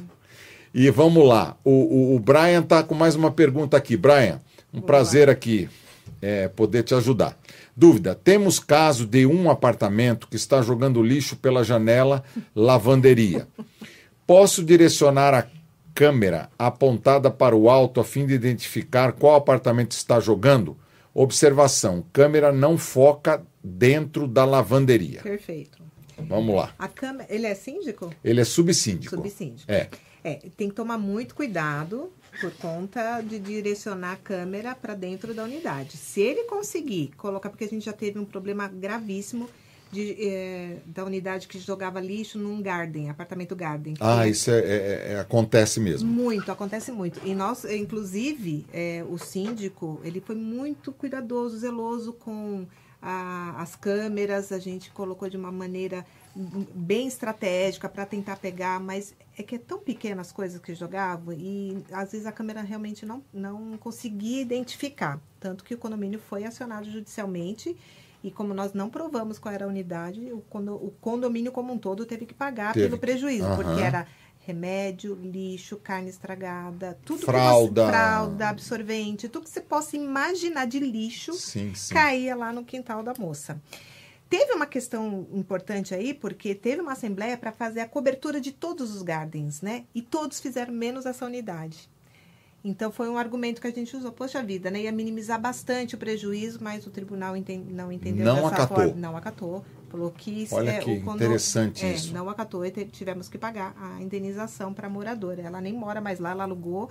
[0.71, 1.57] E vamos lá.
[1.63, 3.97] O, o, o Brian tá com mais uma pergunta aqui.
[3.97, 4.39] Brian,
[4.71, 5.67] um prazer aqui
[6.21, 7.35] é, poder te ajudar.
[7.75, 12.23] Dúvida: temos caso de um apartamento que está jogando lixo pela janela,
[12.55, 13.47] lavanderia.
[14.27, 15.41] Posso direcionar a
[15.99, 20.77] câmera apontada para o alto a fim de identificar qual apartamento está jogando?
[21.13, 25.21] Observação: câmera não foca dentro da lavanderia.
[25.21, 25.77] Perfeito.
[26.17, 26.73] Vamos lá.
[26.79, 28.13] A câmera, ele é síndico?
[28.23, 29.13] Ele é subsíndico.
[29.13, 29.69] Subsíndico.
[29.69, 29.89] É.
[30.23, 35.43] É, tem que tomar muito cuidado por conta de direcionar a câmera para dentro da
[35.43, 35.97] unidade.
[35.97, 39.49] Se ele conseguir colocar, porque a gente já teve um problema gravíssimo
[39.91, 43.95] de, é, da unidade que jogava lixo num garden, apartamento garden.
[43.99, 46.09] Ah, isso é, é, é, acontece mesmo.
[46.09, 47.19] Muito, acontece muito.
[47.25, 52.65] E nós, inclusive, é, o síndico, ele foi muito cuidadoso, zeloso com
[53.01, 56.05] a, as câmeras, a gente colocou de uma maneira
[56.73, 61.33] bem estratégica para tentar pegar, mas é que é tão pequenas as coisas que jogavam
[61.33, 65.19] e às vezes a câmera realmente não, não conseguia identificar.
[65.39, 67.75] Tanto que o condomínio foi acionado judicialmente
[68.23, 72.05] e como nós não provamos qual era a unidade, o, o condomínio como um todo
[72.05, 72.87] teve que pagar teve.
[72.87, 73.55] pelo prejuízo, uhum.
[73.55, 74.05] porque era
[74.39, 80.79] remédio, lixo, carne estragada, tudo fralda, você, fralda, absorvente, tudo que você possa imaginar de
[80.79, 81.93] lixo sim, sim.
[81.93, 83.61] caía lá no quintal da moça.
[84.29, 88.95] Teve uma questão importante aí, porque teve uma assembleia para fazer a cobertura de todos
[88.95, 89.85] os gardens, né?
[89.93, 91.89] E todos fizeram menos essa unidade.
[92.63, 94.81] Então foi um argumento que a gente usou, poxa vida, né?
[94.81, 97.33] Ia minimizar bastante o prejuízo, mas o tribunal
[97.69, 98.77] não entendeu não acatou.
[98.77, 98.93] forma.
[98.95, 99.65] Não acatou.
[99.89, 102.13] Falou que Olha é, que o interessante é, isso.
[102.13, 105.41] Não acatou e tivemos que pagar a indenização para a moradora.
[105.41, 106.89] Ela nem mora mais lá, ela alugou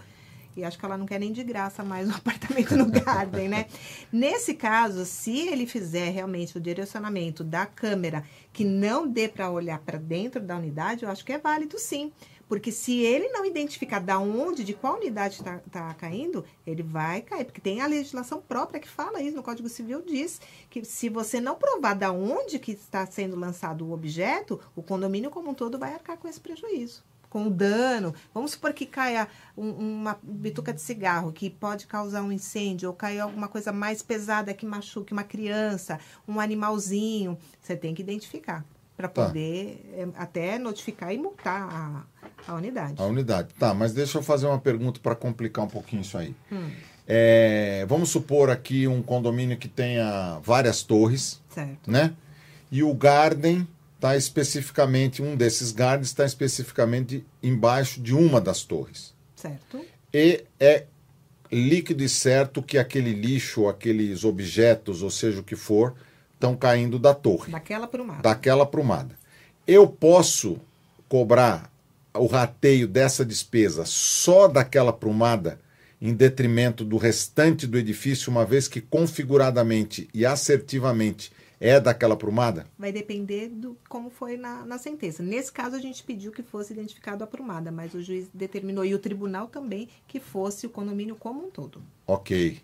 [0.58, 3.66] e acho que ela não quer nem de graça mais um apartamento no Garden, né?
[4.10, 9.78] Nesse caso, se ele fizer realmente o direcionamento da câmera que não dê para olhar
[9.78, 12.12] para dentro da unidade, eu acho que é válido sim.
[12.48, 17.20] Porque se ele não identificar da onde, de qual unidade está tá caindo, ele vai
[17.20, 17.44] cair.
[17.44, 20.40] Porque tem a legislação própria que fala isso, no Código Civil diz
[20.70, 25.30] que se você não provar da onde que está sendo lançado o objeto, o condomínio
[25.30, 27.04] como um todo vai arcar com esse prejuízo.
[27.28, 28.14] Com o dano.
[28.32, 32.94] Vamos supor que caia um, uma bituca de cigarro que pode causar um incêndio, ou
[32.94, 37.36] caia alguma coisa mais pesada que machuque uma criança, um animalzinho.
[37.60, 38.64] Você tem que identificar
[38.98, 39.26] para tá.
[39.26, 40.22] poder tá.
[40.22, 42.04] até notificar e multar a,
[42.48, 42.94] a unidade.
[43.00, 43.54] A unidade.
[43.56, 46.34] Tá, mas deixa eu fazer uma pergunta para complicar um pouquinho isso aí.
[46.50, 46.68] Hum.
[47.06, 51.40] É, vamos supor aqui um condomínio que tenha várias torres.
[51.48, 51.88] Certo.
[51.88, 52.12] Né?
[52.72, 59.14] E o Garden está especificamente, um desses gardens está especificamente embaixo de uma das torres.
[59.36, 59.80] Certo.
[60.12, 60.86] E é
[61.52, 65.94] líquido e certo que aquele lixo, aqueles objetos, ou seja o que for,
[66.38, 67.50] estão caindo da torre.
[67.50, 68.22] Daquela prumada.
[68.22, 69.18] Daquela prumada.
[69.66, 70.58] Eu posso
[71.08, 71.70] cobrar
[72.14, 75.60] o rateio dessa despesa só daquela prumada
[76.00, 82.66] em detrimento do restante do edifício, uma vez que configuradamente e assertivamente é daquela prumada?
[82.78, 85.24] Vai depender do como foi na, na sentença.
[85.24, 88.94] Nesse caso, a gente pediu que fosse identificado a prumada, mas o juiz determinou, e
[88.94, 91.82] o tribunal também, que fosse o condomínio como um todo.
[92.06, 92.62] Ok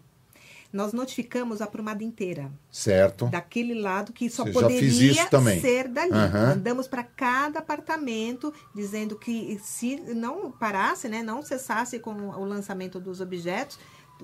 [0.75, 2.51] nós notificamos a prumada inteira.
[2.69, 3.27] Certo.
[3.27, 5.15] Daquele lado que só Você poderia
[5.61, 6.11] ser dali.
[6.11, 6.53] Uhum.
[6.53, 12.99] Andamos para cada apartamento dizendo que se não parasse, né, não cessasse com o lançamento
[12.99, 13.79] dos objetos,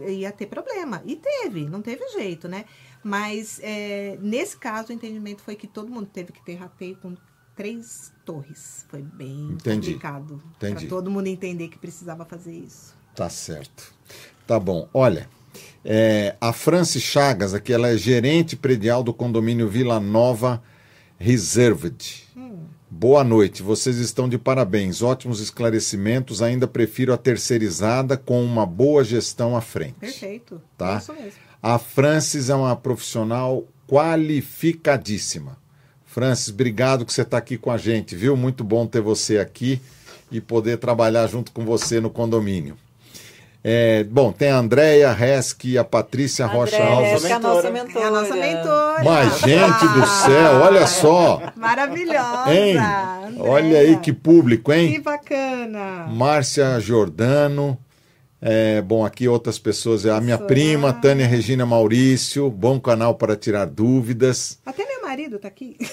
[0.08, 1.00] ia ter problema.
[1.06, 2.64] E teve, não teve jeito, né?
[3.02, 7.14] Mas é, nesse caso o entendimento foi que todo mundo teve que ter rateio com
[7.54, 8.84] três torres.
[8.88, 9.92] Foi bem Entendi.
[9.92, 12.92] complicado para todo mundo entender que precisava fazer isso.
[13.14, 13.94] Tá certo.
[14.48, 14.88] Tá bom.
[14.92, 15.28] Olha,
[15.84, 20.62] é, a Franci Chagas, aqui, ela é gerente predial do condomínio Vila Nova
[21.18, 22.24] Reserved.
[22.36, 22.58] Hum.
[22.90, 26.42] Boa noite, vocês estão de parabéns, ótimos esclarecimentos.
[26.42, 29.94] Ainda prefiro a terceirizada com uma boa gestão à frente.
[29.94, 30.60] Perfeito.
[30.76, 30.94] Tá?
[30.94, 31.50] É isso mesmo.
[31.62, 35.58] A Francis é uma profissional qualificadíssima.
[36.04, 38.36] Francis, obrigado que você está aqui com a gente, viu?
[38.36, 39.80] Muito bom ter você aqui
[40.30, 42.76] e poder trabalhar junto com você no condomínio.
[43.62, 47.22] É, bom, tem a Andréia Reski, a Patrícia Rocha Alves.
[47.24, 48.00] É a nossa mentora.
[48.00, 49.04] É a nossa mentora.
[49.04, 51.42] Mas, gente do céu, olha só.
[51.56, 52.54] Maravilhosa.
[52.54, 52.76] Hein?
[53.38, 54.92] Olha aí que público, hein?
[54.92, 56.06] Que bacana.
[56.08, 57.76] Márcia Jordano.
[58.40, 60.06] É, bom, aqui outras pessoas.
[60.06, 62.50] A minha prima, Tânia Regina Maurício.
[62.50, 64.58] Bom canal para tirar dúvidas.
[64.64, 65.76] Até meu marido está aqui.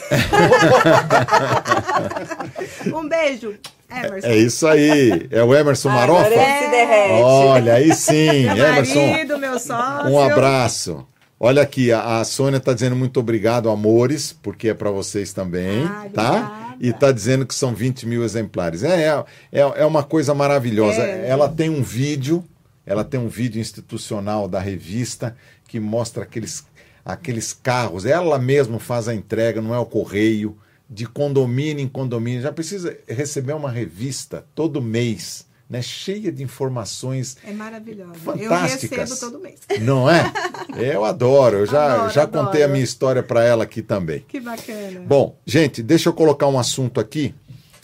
[2.95, 3.55] um beijo.
[3.89, 4.27] Emerson.
[4.27, 5.27] É isso aí.
[5.31, 6.29] É o Emerson Marofa?
[6.29, 7.21] É.
[7.21, 8.43] Olha, aí sim.
[8.53, 9.07] Meu Emerson.
[9.07, 10.11] Marido, meu sócio.
[10.11, 11.07] Um abraço.
[11.39, 15.85] Olha aqui, a, a Sônia está dizendo muito obrigado, amores, porque é para vocês também,
[15.85, 16.75] ah, tá?
[16.79, 18.83] E está dizendo que são 20 mil exemplares.
[18.83, 21.01] É, é, é, é uma coisa maravilhosa.
[21.03, 21.29] É.
[21.29, 22.43] Ela tem um vídeo,
[22.85, 25.35] ela tem um vídeo institucional da revista
[25.67, 26.65] que mostra aqueles,
[27.05, 28.03] aqueles carros.
[28.03, 30.57] Ela mesma faz a entrega, não é o correio
[30.89, 37.37] de condomínio em condomínio, já precisa receber uma revista todo mês né, cheia de informações
[37.43, 38.13] é maravilhosa.
[38.15, 38.91] fantásticas.
[38.91, 39.59] Eu recebo todo mês.
[39.81, 40.31] Não é?
[40.77, 41.57] Eu adoro.
[41.57, 42.71] Eu já, Adoro, já contei a adoro.
[42.71, 44.23] minha história para ela aqui também.
[44.27, 45.01] Que bacana.
[45.01, 47.35] Bom, gente, deixa eu colocar um assunto aqui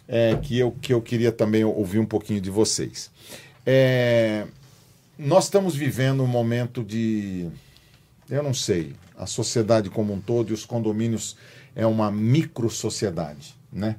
[0.08, 3.12] é, que, eu, que eu queria também ouvir um pouquinho de vocês.
[3.66, 4.45] É,
[5.18, 7.49] nós estamos vivendo um momento de.
[8.30, 11.36] Eu não sei, a sociedade como um todo e os condomínios
[11.76, 13.97] é uma micro-sociedade, né?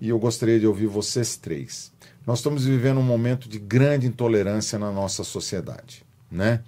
[0.00, 1.92] E eu gostaria de ouvir vocês três.
[2.26, 6.60] Nós estamos vivendo um momento de grande intolerância na nossa sociedade, né?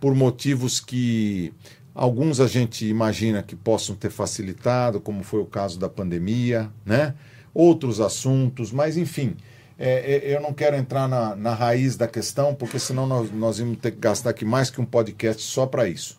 [0.00, 1.52] Por motivos que
[1.94, 7.14] alguns a gente imagina que possam ter facilitado, como foi o caso da pandemia, né?
[7.54, 9.36] Outros assuntos, mas enfim,
[9.78, 13.58] é, é, eu não quero entrar na, na raiz da questão, porque senão nós, nós
[13.58, 16.18] vamos ter que gastar aqui mais que um podcast só para isso.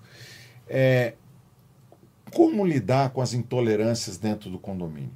[0.67, 1.13] É,
[2.33, 5.15] como lidar com as intolerâncias dentro do condomínio?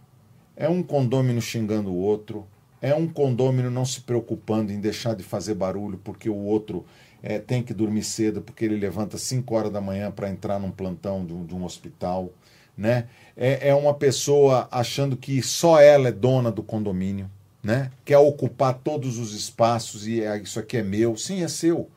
[0.55, 2.47] É um condômino xingando o outro,
[2.81, 6.85] é um condômino não se preocupando em deixar de fazer barulho porque o outro
[7.21, 10.71] é, tem que dormir cedo, porque ele levanta 5 horas da manhã para entrar num
[10.71, 12.31] plantão de um, de um hospital.
[12.77, 13.07] Né?
[13.35, 17.29] É, é uma pessoa achando que só ela é dona do condomínio,
[17.63, 17.91] né?
[18.05, 21.17] quer ocupar todos os espaços e é, isso aqui é meu.
[21.17, 21.89] Sim, é seu,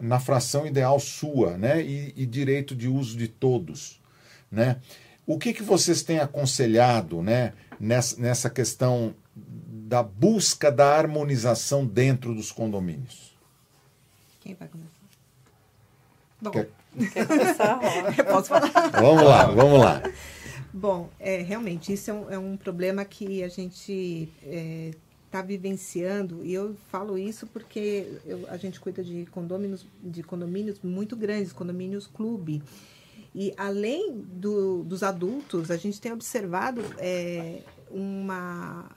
[0.00, 1.82] na fração ideal sua, né?
[1.82, 4.02] e, e direito de uso de todos.
[4.54, 4.76] Né?
[5.26, 12.34] O que, que vocês têm aconselhado né, nessa, nessa questão da busca da harmonização dentro
[12.34, 13.34] dos condomínios?
[14.40, 14.90] Quem vai começar?
[16.40, 16.68] Bom, Quer-
[17.12, 17.80] Quer começar?
[18.30, 18.70] Posso falar.
[19.00, 20.02] Vamos lá, vamos lá.
[20.72, 24.28] Bom, é, realmente, isso é um, é um problema que a gente
[25.26, 30.78] está vivenciando, e eu falo isso porque eu- a gente cuida de condomínios, de condomínios
[30.82, 32.62] muito grandes, condomínios clube.
[33.34, 38.88] E além do- dos adultos, a gente tem observado é, uma,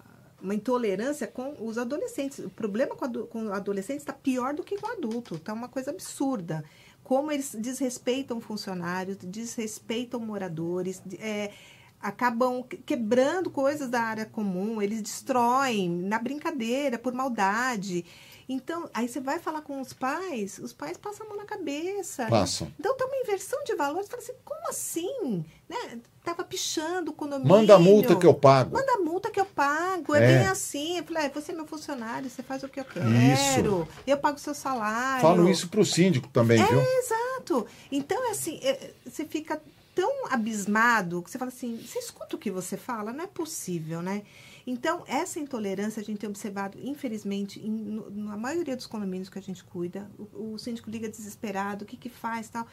[0.41, 2.39] uma intolerância com os adolescentes.
[2.39, 5.35] O problema com, ado- com adolescentes está pior do que com adulto.
[5.35, 6.63] Está uma coisa absurda.
[7.03, 11.51] Como eles desrespeitam funcionários, desrespeitam moradores, é,
[11.99, 18.05] acabam que- quebrando coisas da área comum, eles destroem na brincadeira, por maldade.
[18.49, 22.27] Então, aí você vai falar com os pais, os pais passam a mão na cabeça.
[22.27, 22.71] Passam.
[22.79, 24.07] Então tem uma inversão de valores.
[24.07, 25.45] Você fala assim, como assim?
[25.67, 25.99] Né?
[26.23, 27.49] Tava pichando o condomínio.
[27.49, 28.73] Manda a multa que eu pago.
[28.73, 30.15] Manda a multa que eu pago.
[30.15, 30.37] É, É.
[30.39, 30.97] bem assim.
[30.97, 33.05] Eu falei, ah, você é meu funcionário, você faz o que eu quero.
[33.11, 33.87] Isso.
[34.05, 35.21] Eu pago o seu salário.
[35.21, 36.81] Falo isso para o síndico também, viu?
[36.81, 37.67] Exato.
[37.91, 39.61] Então, é assim, é, você fica
[39.93, 43.11] tão abismado que você fala assim, você escuta o que você fala?
[43.11, 44.21] Não é possível, né?
[44.69, 49.39] Então, essa intolerância a gente tem observado, infelizmente, em, no- na maioria dos condomínios que
[49.39, 50.11] a gente cuida.
[50.33, 52.67] O, o síndico liga desesperado, o que que faz tal.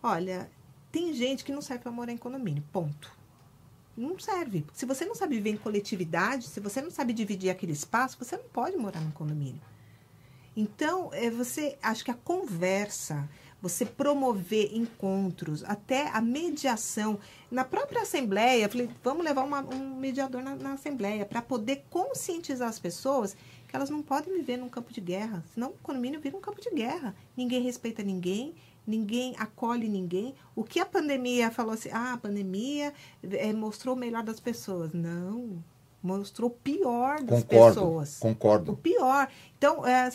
[0.00, 0.48] Olha,
[0.92, 3.10] tem gente que não serve para morar em condomínio, ponto.
[3.96, 4.64] Não serve.
[4.72, 8.36] Se você não sabe viver em coletividade, se você não sabe dividir aquele espaço, você
[8.36, 9.60] não pode morar num condomínio.
[10.56, 13.28] Então, é você, acho que a conversa,
[13.62, 17.18] você promover encontros, até a mediação.
[17.50, 22.68] Na própria Assembleia, falei, vamos levar uma- um mediador na, na Assembleia para poder conscientizar
[22.68, 23.36] as pessoas
[23.68, 26.60] que elas não podem viver num campo de guerra, senão o condomínio vira um campo
[26.60, 27.14] de guerra.
[27.36, 28.54] Ninguém respeita ninguém,
[28.86, 30.34] ninguém acolhe ninguém.
[30.56, 32.92] O que a pandemia falou assim, ah, a pandemia
[33.22, 34.92] eh, mostrou o melhor das pessoas.
[34.92, 35.62] Não,
[36.02, 38.16] mostrou o pior das Concordo, pessoas.
[38.18, 38.76] O concordo.
[38.76, 39.28] pior.
[39.56, 40.10] Então, é,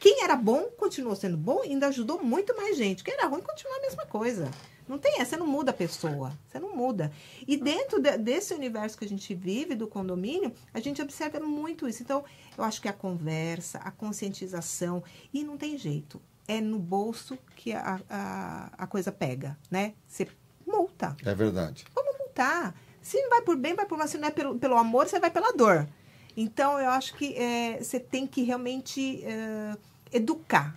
[0.00, 3.04] quem era bom continuou sendo bom e ainda ajudou muito mais gente.
[3.04, 4.50] Quem era ruim continua a mesma coisa.
[4.88, 6.32] Não tem essa, você não muda a pessoa.
[6.48, 7.12] Você não muda.
[7.46, 11.88] E dentro de- desse universo que a gente vive, do condomínio, a gente observa muito
[11.88, 12.02] isso.
[12.02, 12.24] Então,
[12.58, 15.02] eu acho que a conversa, a conscientização,
[15.32, 16.20] e não tem jeito.
[16.48, 19.94] É no bolso que a, a, a coisa pega, né?
[20.06, 20.26] Você
[20.66, 21.16] multa.
[21.24, 21.84] É verdade.
[21.94, 22.74] Vamos multar.
[23.02, 24.06] Se não vai por bem, vai por mal.
[24.08, 25.88] Se não é pelo, pelo amor, você vai pela dor.
[26.36, 29.76] Então, eu acho que é, você tem que realmente é,
[30.12, 30.74] educar,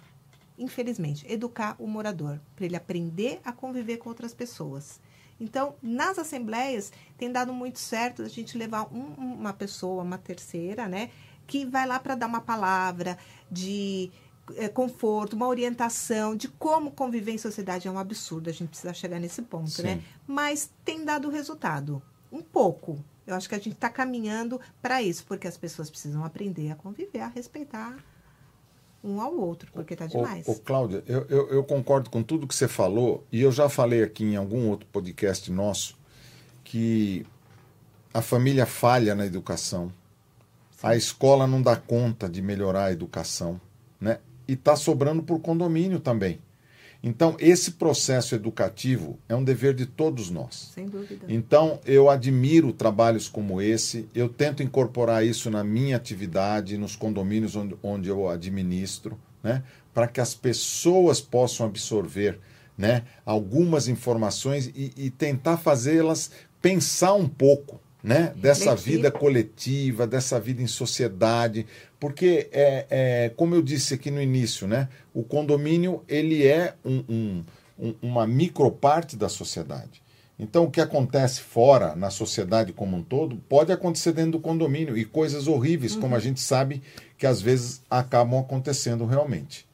[0.58, 5.00] infelizmente, educar o morador, para ele aprender a conviver com outras pessoas.
[5.40, 10.88] Então, nas assembleias, tem dado muito certo a gente levar um- uma pessoa, uma terceira,
[10.88, 11.10] né,
[11.46, 13.18] que vai lá para dar uma palavra
[13.52, 14.12] de
[14.58, 17.88] é, conforto, uma orientação de como conviver em sociedade.
[17.88, 19.82] É um absurdo, a gente precisa chegar nesse ponto, Sim.
[19.82, 20.02] né?
[20.28, 22.00] Mas tem dado resultado.
[22.32, 23.04] Um pouco.
[23.26, 26.76] Eu acho que a gente está caminhando para isso, porque as pessoas precisam aprender a
[26.76, 27.98] conviver, a respeitar
[29.04, 30.48] um ao outro, porque tá demais.
[30.48, 33.70] Ô, ô, Cláudia, eu, eu, eu concordo com tudo que você falou, e eu já
[33.70, 35.98] falei aqui em algum outro podcast nosso
[36.64, 37.26] que
[38.14, 39.92] a família falha na educação,
[40.82, 43.60] a escola não dá conta de melhorar a educação,
[44.00, 44.20] né?
[44.48, 46.40] E está sobrando por condomínio também.
[47.08, 50.72] Então, esse processo educativo é um dever de todos nós.
[50.74, 51.24] Sem dúvida.
[51.30, 57.56] Então, eu admiro trabalhos como esse, eu tento incorporar isso na minha atividade, nos condomínios
[57.56, 59.62] onde, onde eu administro, né?
[59.94, 62.40] para que as pessoas possam absorver
[62.76, 63.04] né?
[63.24, 68.32] algumas informações e, e tentar fazê-las pensar um pouco né?
[68.36, 71.66] dessa vida coletiva, dessa vida em sociedade,
[72.00, 74.88] porque é, é, como eu disse aqui no início, né?
[75.12, 77.44] o condomínio ele é um, um,
[77.80, 80.04] um, uma microparte da sociedade.
[80.38, 84.96] Então, o que acontece fora, na sociedade como um todo, pode acontecer dentro do condomínio
[84.96, 86.84] e coisas horríveis, como a gente sabe
[87.18, 89.66] que às vezes acabam acontecendo realmente.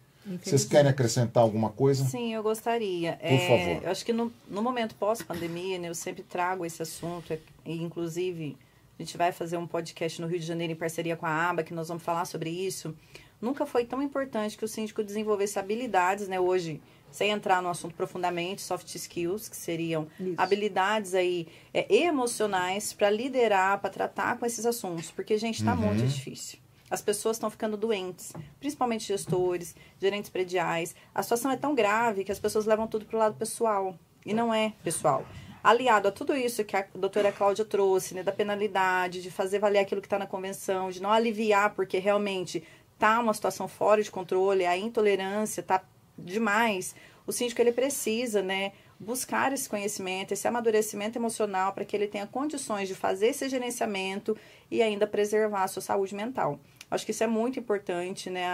[0.41, 2.05] Vocês querem acrescentar alguma coisa?
[2.05, 3.13] Sim, eu gostaria.
[3.13, 3.83] Por favor.
[3.83, 8.57] Eu acho que no, no momento pós-pandemia, né, eu sempre trago esse assunto, e inclusive
[8.97, 11.63] a gente vai fazer um podcast no Rio de Janeiro em parceria com a ABA,
[11.63, 12.95] que nós vamos falar sobre isso.
[13.41, 16.39] Nunca foi tão importante que o síndico desenvolvesse habilidades, né?
[16.39, 16.79] Hoje,
[17.11, 20.35] sem entrar no assunto profundamente, soft skills, que seriam Isso.
[20.37, 26.03] habilidades aí é, emocionais para liderar, para tratar com esses assuntos, porque gente está muito
[26.07, 26.59] difícil.
[26.91, 30.93] As pessoas estão ficando doentes, principalmente gestores, gerentes prediais.
[31.15, 33.97] A situação é tão grave que as pessoas levam tudo para o lado pessoal.
[34.25, 35.25] E não é pessoal.
[35.63, 39.79] Aliado a tudo isso que a doutora Cláudia trouxe, né, da penalidade, de fazer valer
[39.79, 42.61] aquilo que está na convenção, de não aliviar, porque realmente
[42.93, 45.81] está uma situação fora de controle, a intolerância está
[46.17, 46.93] demais.
[47.25, 52.27] O síndico ele precisa, né, buscar esse conhecimento, esse amadurecimento emocional para que ele tenha
[52.27, 54.37] condições de fazer esse gerenciamento
[54.69, 56.59] e ainda preservar a sua saúde mental.
[56.91, 58.45] Acho que isso é muito importante, né?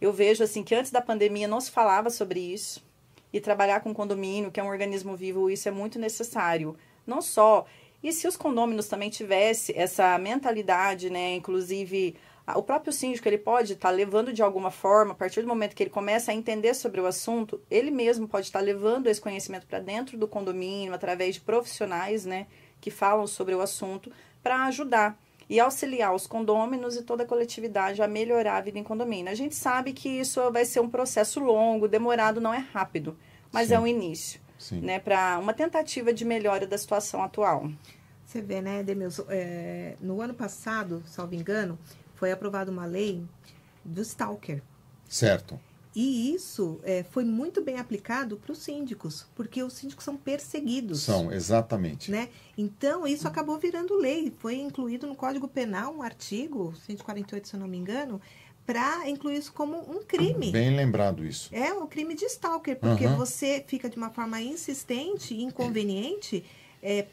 [0.00, 2.82] Eu vejo assim que antes da pandemia não se falava sobre isso
[3.30, 6.74] e trabalhar com condomínio, que é um organismo vivo, isso é muito necessário.
[7.06, 7.66] Não só.
[8.02, 11.34] E se os condôminos também tivessem essa mentalidade, né?
[11.34, 12.16] Inclusive,
[12.54, 15.82] o próprio síndico, ele pode estar levando de alguma forma, a partir do momento que
[15.82, 19.80] ele começa a entender sobre o assunto, ele mesmo pode estar levando esse conhecimento para
[19.80, 22.46] dentro do condomínio, através de profissionais, né?
[22.80, 24.10] Que falam sobre o assunto,
[24.42, 25.18] para ajudar
[25.48, 29.30] e auxiliar os condôminos e toda a coletividade a melhorar a vida em condomínio.
[29.30, 33.16] A gente sabe que isso vai ser um processo longo, demorado, não é rápido,
[33.52, 33.74] mas Sim.
[33.74, 34.80] é um início, Sim.
[34.80, 37.70] né, para uma tentativa de melhora da situação atual.
[38.24, 41.78] Você vê, né, Demilson, é, no ano passado, salvo engano,
[42.14, 43.22] foi aprovada uma lei
[43.84, 44.62] do Stalker.
[45.08, 45.60] Certo.
[45.94, 51.02] E isso é, foi muito bem aplicado para os síndicos, porque os síndicos são perseguidos.
[51.02, 52.10] São, exatamente.
[52.10, 52.30] Né?
[52.58, 54.32] Então, isso acabou virando lei.
[54.38, 58.20] Foi incluído no Código Penal um artigo, 148, se eu não me engano,
[58.66, 60.50] para incluir isso como um crime.
[60.50, 61.54] Bem lembrado isso.
[61.54, 63.16] É o crime de stalker, porque Aham.
[63.16, 66.44] você fica de uma forma insistente e inconveniente é,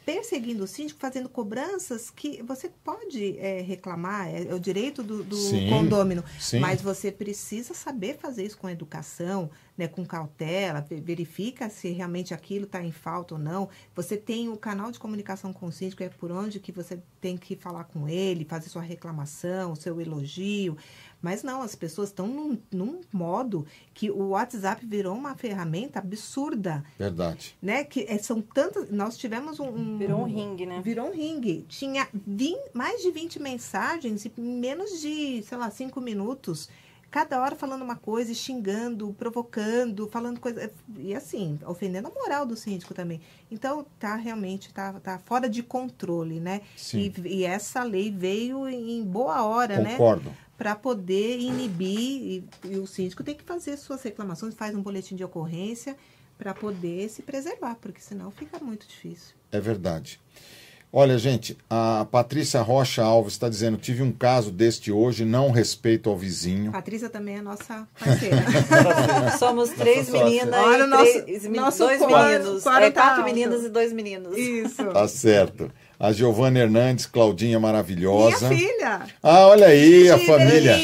[0.04, 5.24] perseguindo o síndico, fazendo cobranças que você pode é, reclamar, é, é o direito do,
[5.24, 6.58] do Sim, condômino, sim.
[6.58, 12.34] mas você precisa saber fazer isso com educação, né, com cautela, ve- verifica se realmente
[12.34, 13.68] aquilo está em falta ou não.
[13.94, 17.36] Você tem o canal de comunicação com o síndico, é por onde que você tem
[17.36, 20.76] que falar com ele, fazer sua reclamação, seu elogio.
[21.22, 26.84] Mas não, as pessoas estão num, num modo que o WhatsApp virou uma ferramenta absurda,
[26.98, 27.56] Verdade.
[27.62, 27.84] né?
[27.84, 28.90] Que é, são tantas.
[28.90, 29.68] Nós tivemos um.
[29.68, 30.80] um- Virou um ringue, né?
[30.82, 31.64] Virou um ringue.
[31.68, 36.68] Tinha 20 mais de 20 mensagens em menos de, sei lá, 5 minutos.
[37.12, 40.72] Cada hora falando uma coisa, xingando, provocando, falando coisa.
[40.96, 43.20] E assim, ofendendo a moral do síndico também.
[43.50, 46.62] Então, tá realmente, tá, tá fora de controle, né?
[46.74, 47.12] Sim.
[47.22, 49.90] E, e essa lei veio em boa hora, né?
[49.92, 50.34] Concordo.
[50.56, 55.14] para poder inibir e, e o síndico tem que fazer suas reclamações, faz um boletim
[55.14, 55.94] de ocorrência
[56.38, 59.34] para poder se preservar, porque senão fica muito difícil.
[59.52, 60.18] É verdade.
[60.94, 66.10] Olha, gente, a Patrícia Rocha Alves está dizendo: tive um caso deste hoje, não respeito
[66.10, 66.70] ao vizinho.
[66.70, 68.36] Patrícia também é nossa parceira.
[69.38, 70.22] Somos três sócia.
[70.24, 72.62] meninas Olha e nosso- três, nosso dois quadro- meninos.
[72.62, 74.36] quadro É, tá quatro meninas e dois meninos.
[74.36, 74.84] Isso.
[74.84, 75.70] Tá certo.
[75.98, 78.48] A Giovana Hernandes, Claudinha maravilhosa.
[78.50, 79.00] Minha filha.
[79.22, 80.76] Ah, olha aí a família.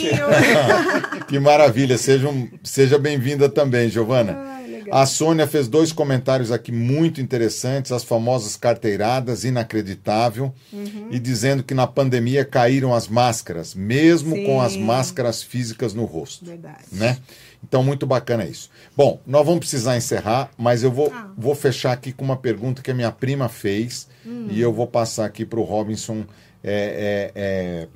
[1.29, 1.99] que maravilha.
[1.99, 4.58] Seja, um- seja bem-vinda também, Giovana.
[4.93, 11.09] A Sônia fez dois comentários aqui muito interessantes, as famosas carteiradas, inacreditável, Uhum.
[11.11, 14.83] e dizendo que na pandemia caíram as máscaras, mesmo com as Sim.
[14.85, 16.45] máscaras físicas no rosto.
[16.45, 16.85] Verdade.
[16.93, 17.19] né?
[17.63, 18.71] Então, muito bacana isso.
[18.97, 21.31] Bom, nós vamos precisar encerrar, mas eu vou, Ah.
[21.37, 24.07] vou fechar aqui com uma pergunta que a minha prima fez
[24.51, 26.25] e eu vou passar aqui para o Robinson
[26.63, 27.89] é, é, é,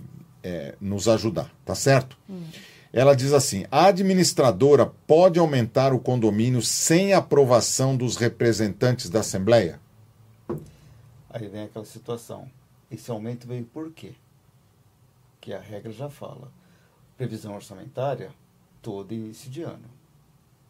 [0.43, 2.17] é, nos ajudar, tá certo?
[2.93, 9.81] Ela diz assim: a administradora pode aumentar o condomínio sem aprovação dos representantes da Assembleia?
[11.31, 12.51] Aí vem aquela situação.
[12.91, 14.13] Esse aumento veio por quê?
[15.41, 16.53] Que a regra já fala.
[17.17, 18.31] Previsão orçamentária,
[18.83, 19.85] todo início de ano.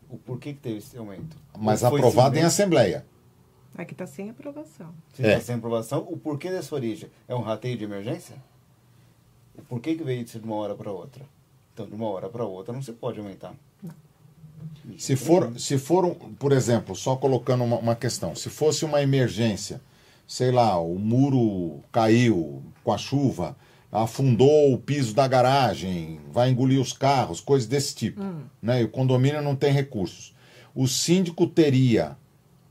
[0.09, 1.35] o porquê que teve esse aumento.
[1.59, 3.07] Mas aprovado em Assembleia.
[3.75, 4.93] Aqui está sem aprovação.
[5.15, 5.33] Se É.
[5.33, 7.11] está sem aprovação, o porquê dessa origem?
[7.27, 8.37] É um rateio de emergência?
[9.57, 11.25] O porquê que veio isso de uma hora para outra?
[11.75, 13.55] Então, de uma hora para outra, não se pode aumentar.
[14.99, 19.01] Se for, se for um- por exemplo, só colocando uma, uma questão, se fosse uma
[19.03, 19.81] emergência,
[20.27, 23.57] sei lá, o muro caiu com a chuva,
[23.91, 28.21] afundou o piso da garagem, vai engolir os carros, coisas desse tipo,
[28.61, 28.81] né?
[28.81, 30.35] E o condomínio não tem recursos.
[30.75, 32.17] O síndico teria,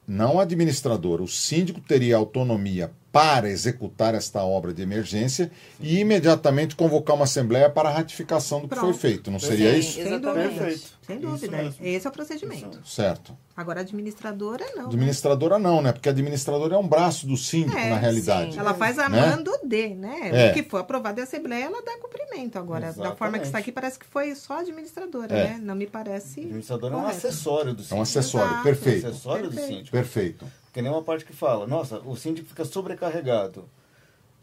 [0.07, 5.51] não a administradora, o síndico teria autonomia para executar esta obra de emergência
[5.81, 8.97] e imediatamente convocar uma assembleia para a ratificação do que foi Pronto.
[8.99, 9.29] feito.
[9.29, 9.79] Não seria Sim.
[9.79, 9.93] isso?
[9.95, 10.43] Sem Exatamente.
[10.47, 10.59] dúvida.
[10.63, 11.01] Perfeito.
[11.05, 11.73] Sem dúvida.
[11.81, 12.79] Esse é o procedimento.
[12.87, 13.35] Certo.
[13.57, 14.83] Agora, a administradora, não.
[14.83, 14.87] né?
[14.87, 15.91] Administradora não, né?
[15.91, 18.53] Porque a administradora é um braço do síndico, É, na realidade.
[18.53, 18.59] sim.
[18.59, 19.19] Ela faz a Né?
[19.29, 20.29] mando de, né?
[20.47, 20.51] É.
[20.51, 22.57] O que for aprovado em Assembleia, ela dá cumprimento.
[22.57, 25.43] Agora, da forma que está aqui, parece que foi só a administradora, É.
[25.49, 25.59] né?
[25.61, 26.39] Não me parece.
[26.39, 27.17] O administrador é um correto.
[27.27, 28.01] acessório do É um síndico.
[28.03, 28.63] acessório, Exato.
[28.63, 29.07] perfeito.
[29.07, 29.75] acessório do Perfeito.
[29.75, 29.91] síndico.
[29.97, 30.45] Perfeito.
[30.71, 33.65] Que nem uma parte que fala, nossa, o síndico fica sobrecarregado.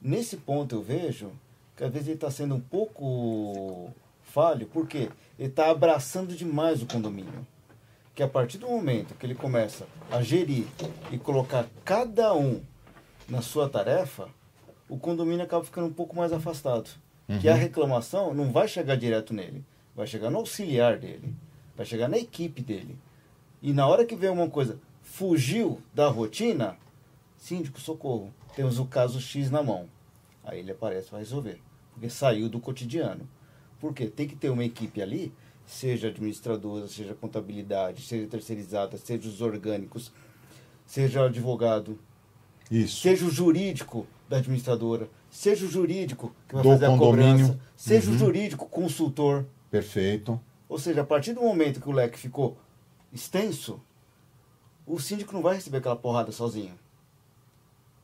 [0.00, 1.32] Nesse ponto eu vejo
[1.76, 3.90] que às vezes ele está sendo um pouco
[4.22, 7.46] falho, porque ele está abraçando demais o condomínio.
[8.14, 10.66] Que a partir do momento que ele começa a gerir
[11.10, 12.60] e colocar cada um
[13.28, 14.28] na sua tarefa,
[14.88, 16.90] o condomínio acaba ficando um pouco mais afastado.
[17.40, 19.62] Que a reclamação não vai chegar direto nele,
[19.94, 21.34] vai chegar no auxiliar dele,
[21.76, 22.98] vai chegar na equipe dele.
[23.60, 24.80] E na hora que vem uma coisa,
[25.12, 26.76] fugiu da rotina,
[27.36, 29.88] síndico, socorro, temos o caso X na mão.
[30.44, 31.60] Aí ele aparece para resolver,
[31.92, 33.28] porque saiu do cotidiano.
[33.80, 34.06] Por quê?
[34.06, 35.32] Tem que ter uma equipe ali,
[35.66, 40.12] seja administradora, seja contabilidade, seja terceirizada, seja os orgânicos,
[40.86, 41.98] seja o advogado,
[42.70, 43.00] Isso.
[43.02, 47.30] seja o jurídico da administradora, seja o jurídico que vai Do fazer a condomínio.
[47.46, 48.16] cobrança, seja Uhum.
[48.16, 49.46] o jurídico consultor.
[49.70, 50.40] Perfeito.
[50.68, 52.56] Ou seja, a partir do momento que o leque ficou
[53.12, 53.80] extenso,
[54.88, 56.76] o síndico não vai receber aquela porrada sozinho.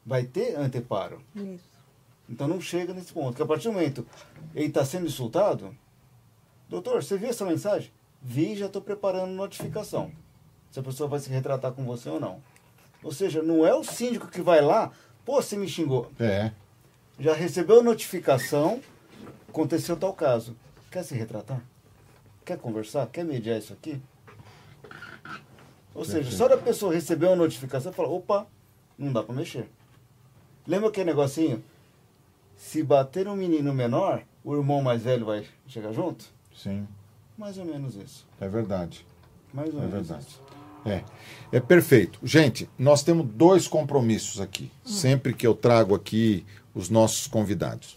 [0.04, 1.22] Vai ter anteparo.
[1.34, 1.64] Isso.
[2.28, 3.30] Então não chega nesse ponto.
[3.30, 4.06] Porque a partir do momento
[4.54, 5.74] ele está sendo insultado,
[6.68, 7.90] doutor, você viu essa mensagem?
[8.20, 10.12] Vi e já estou preparando notificação.
[10.70, 12.42] Se a pessoa vai se retratar com você ou não.
[13.02, 14.90] Ou seja, não é o síndico que vai lá,
[15.24, 16.10] pô, você me xingou.
[16.18, 16.52] É.
[17.18, 18.82] Já recebeu a notificação,
[19.48, 20.56] aconteceu tal caso.
[20.90, 21.62] Quer se retratar?
[22.44, 23.06] Quer conversar?
[23.06, 24.00] Quer mediar isso aqui?
[25.94, 28.46] Ou seja, só da pessoa receber uma notificação e falar, opa,
[28.98, 29.68] não dá para mexer.
[30.66, 31.62] Lembra aquele negocinho?
[32.56, 36.24] Se bater um menino menor, o irmão mais velho vai chegar junto?
[36.56, 36.86] Sim.
[37.36, 38.26] Mais ou menos isso.
[38.40, 39.06] É verdade.
[39.52, 40.26] Mais ou É menos verdade.
[40.28, 40.40] isso.
[40.86, 41.02] É.
[41.52, 42.18] É perfeito.
[42.22, 44.70] Gente, nós temos dois compromissos aqui.
[44.84, 46.44] Sempre que eu trago aqui
[46.74, 47.96] os nossos convidados.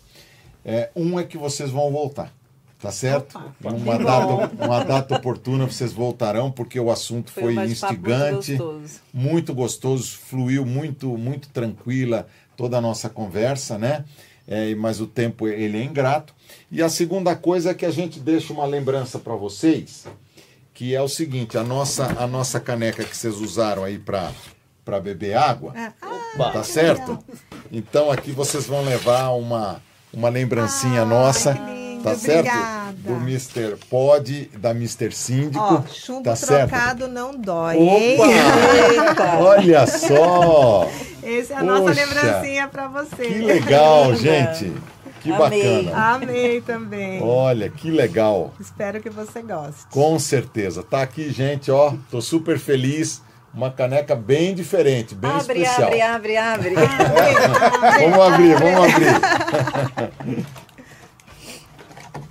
[0.64, 2.34] É, um é que vocês vão voltar.
[2.80, 3.38] Tá certo?
[3.40, 3.72] Opa.
[3.72, 8.56] Numa data, uma data oportuna vocês voltarão, porque o assunto Foi, foi, bate-papo muito instigante.
[8.56, 9.00] gostoso.
[9.12, 14.06] muito gostoso, fluiu muito, muito tranquila toda a nossa conversa, né?
[14.48, 16.34] É, mas o tempo ele é ingrato.
[16.72, 20.06] E a segunda coisa é que a gente deixa uma lembrança para vocês,
[20.74, 24.32] que é o seguinte: a nossa, a nossa caneca que vocês usaram aí para
[24.86, 25.92] para beber água, Ah,
[26.36, 26.52] Opa!
[26.52, 27.20] tá certo?
[27.72, 29.82] Então aqui vocês vão levar uma
[30.14, 31.60] uma lembrancinha nossa, que
[31.98, 32.48] lindo, tá certo?
[32.48, 32.94] obrigada.
[32.98, 33.78] Do Mr.
[33.90, 35.12] Pod, da Mr.
[35.12, 36.70] Síndico, Ó, chumbo tá certo?
[36.70, 38.18] trocado não dói, hein?
[38.20, 39.38] Opa!
[39.44, 40.88] Olha só!
[41.24, 43.16] Essa é a nossa Poxa, lembrancinha para você.
[43.28, 44.72] Que legal, gente!
[45.22, 45.84] Que Amei.
[45.84, 46.14] bacana!
[46.14, 47.22] Amei também.
[47.24, 48.54] Olha, que legal!
[48.60, 49.86] Espero que você goste.
[49.92, 50.84] Com certeza.
[50.84, 51.94] Tá aqui, gente, ó.
[52.10, 53.22] Tô super feliz.
[53.54, 55.88] Uma caneca bem diferente, bem Abre, especial.
[55.88, 56.02] abre,
[56.38, 56.76] abre, abre.
[58.00, 60.46] Vamos abrir, vamos abrir.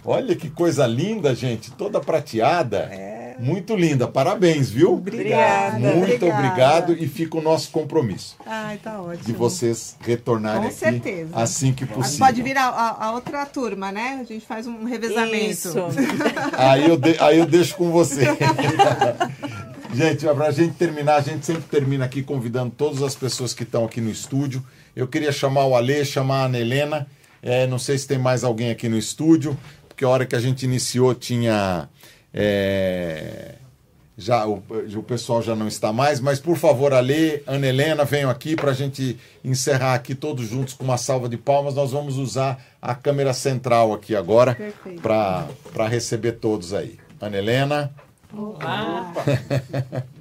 [0.06, 1.70] Olha que coisa linda, gente.
[1.72, 2.90] Toda prateada.
[3.38, 4.08] Muito linda.
[4.08, 4.94] Parabéns, viu?
[4.94, 5.78] Obrigada.
[5.78, 6.38] Muito obrigada.
[6.38, 9.24] obrigado e fica o nosso compromisso Ai, tá ótimo.
[9.24, 11.30] de vocês retornarem Com aqui certeza.
[11.34, 12.26] assim que Mas possível.
[12.26, 14.18] Pode vir a, a- a outra turma, né?
[14.22, 15.50] A gente faz um revezamento.
[15.50, 15.74] Isso.
[16.56, 18.22] Aí eu, de- aí eu deixo com você.
[19.92, 23.62] gente, para a gente terminar, a gente sempre termina aqui convidando todas as pessoas que
[23.64, 24.64] estão aqui no estúdio.
[24.94, 27.06] Eu queria chamar o Alê, chamar a Ana Helena.
[27.42, 29.56] É, não sei se tem mais alguém aqui no estúdio,
[29.96, 31.88] porque a hora que a gente iniciou tinha.
[32.32, 33.54] é,
[34.18, 34.62] já o,
[34.94, 38.72] o pessoal já não está mais, mas por favor, Alê, Ana Helena, venham aqui para
[38.72, 41.74] a gente encerrar aqui todos juntos com uma salva de palmas.
[41.74, 44.56] Nós vamos usar a câmera central aqui agora
[45.02, 46.98] para receber todos aí.
[47.18, 47.90] Ana Helena,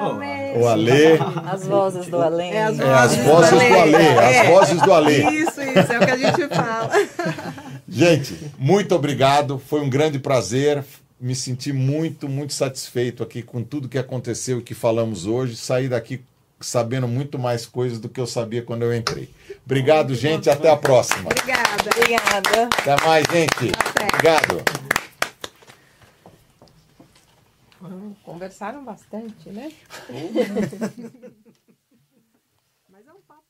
[0.00, 0.56] Amém.
[0.58, 2.52] o Alê, As vozes do além.
[2.52, 3.94] É, as é, as Vozes vozes do do Alê.
[3.96, 4.50] Alê, as É.
[4.50, 5.22] vozes do Alê.
[5.30, 6.90] Isso, isso, é o que a gente fala.
[7.88, 10.82] Gente, muito obrigado, foi um grande prazer.
[11.20, 15.56] me senti muito, muito satisfeito aqui com tudo que aconteceu e que falamos hoje.
[15.56, 16.20] Saí daqui
[16.60, 19.28] sabendo muito mais coisas do que eu sabia quando eu entrei.
[19.64, 20.48] Obrigado, gente.
[20.50, 21.26] Até a próxima.
[21.30, 21.68] Obrigada.
[21.94, 22.68] Obrigada.
[22.78, 23.72] Até mais, gente.
[23.78, 24.04] Até.
[24.06, 24.91] Obrigado.
[28.22, 29.72] Conversaram bastante, né?
[32.88, 33.42] Mas é um papo.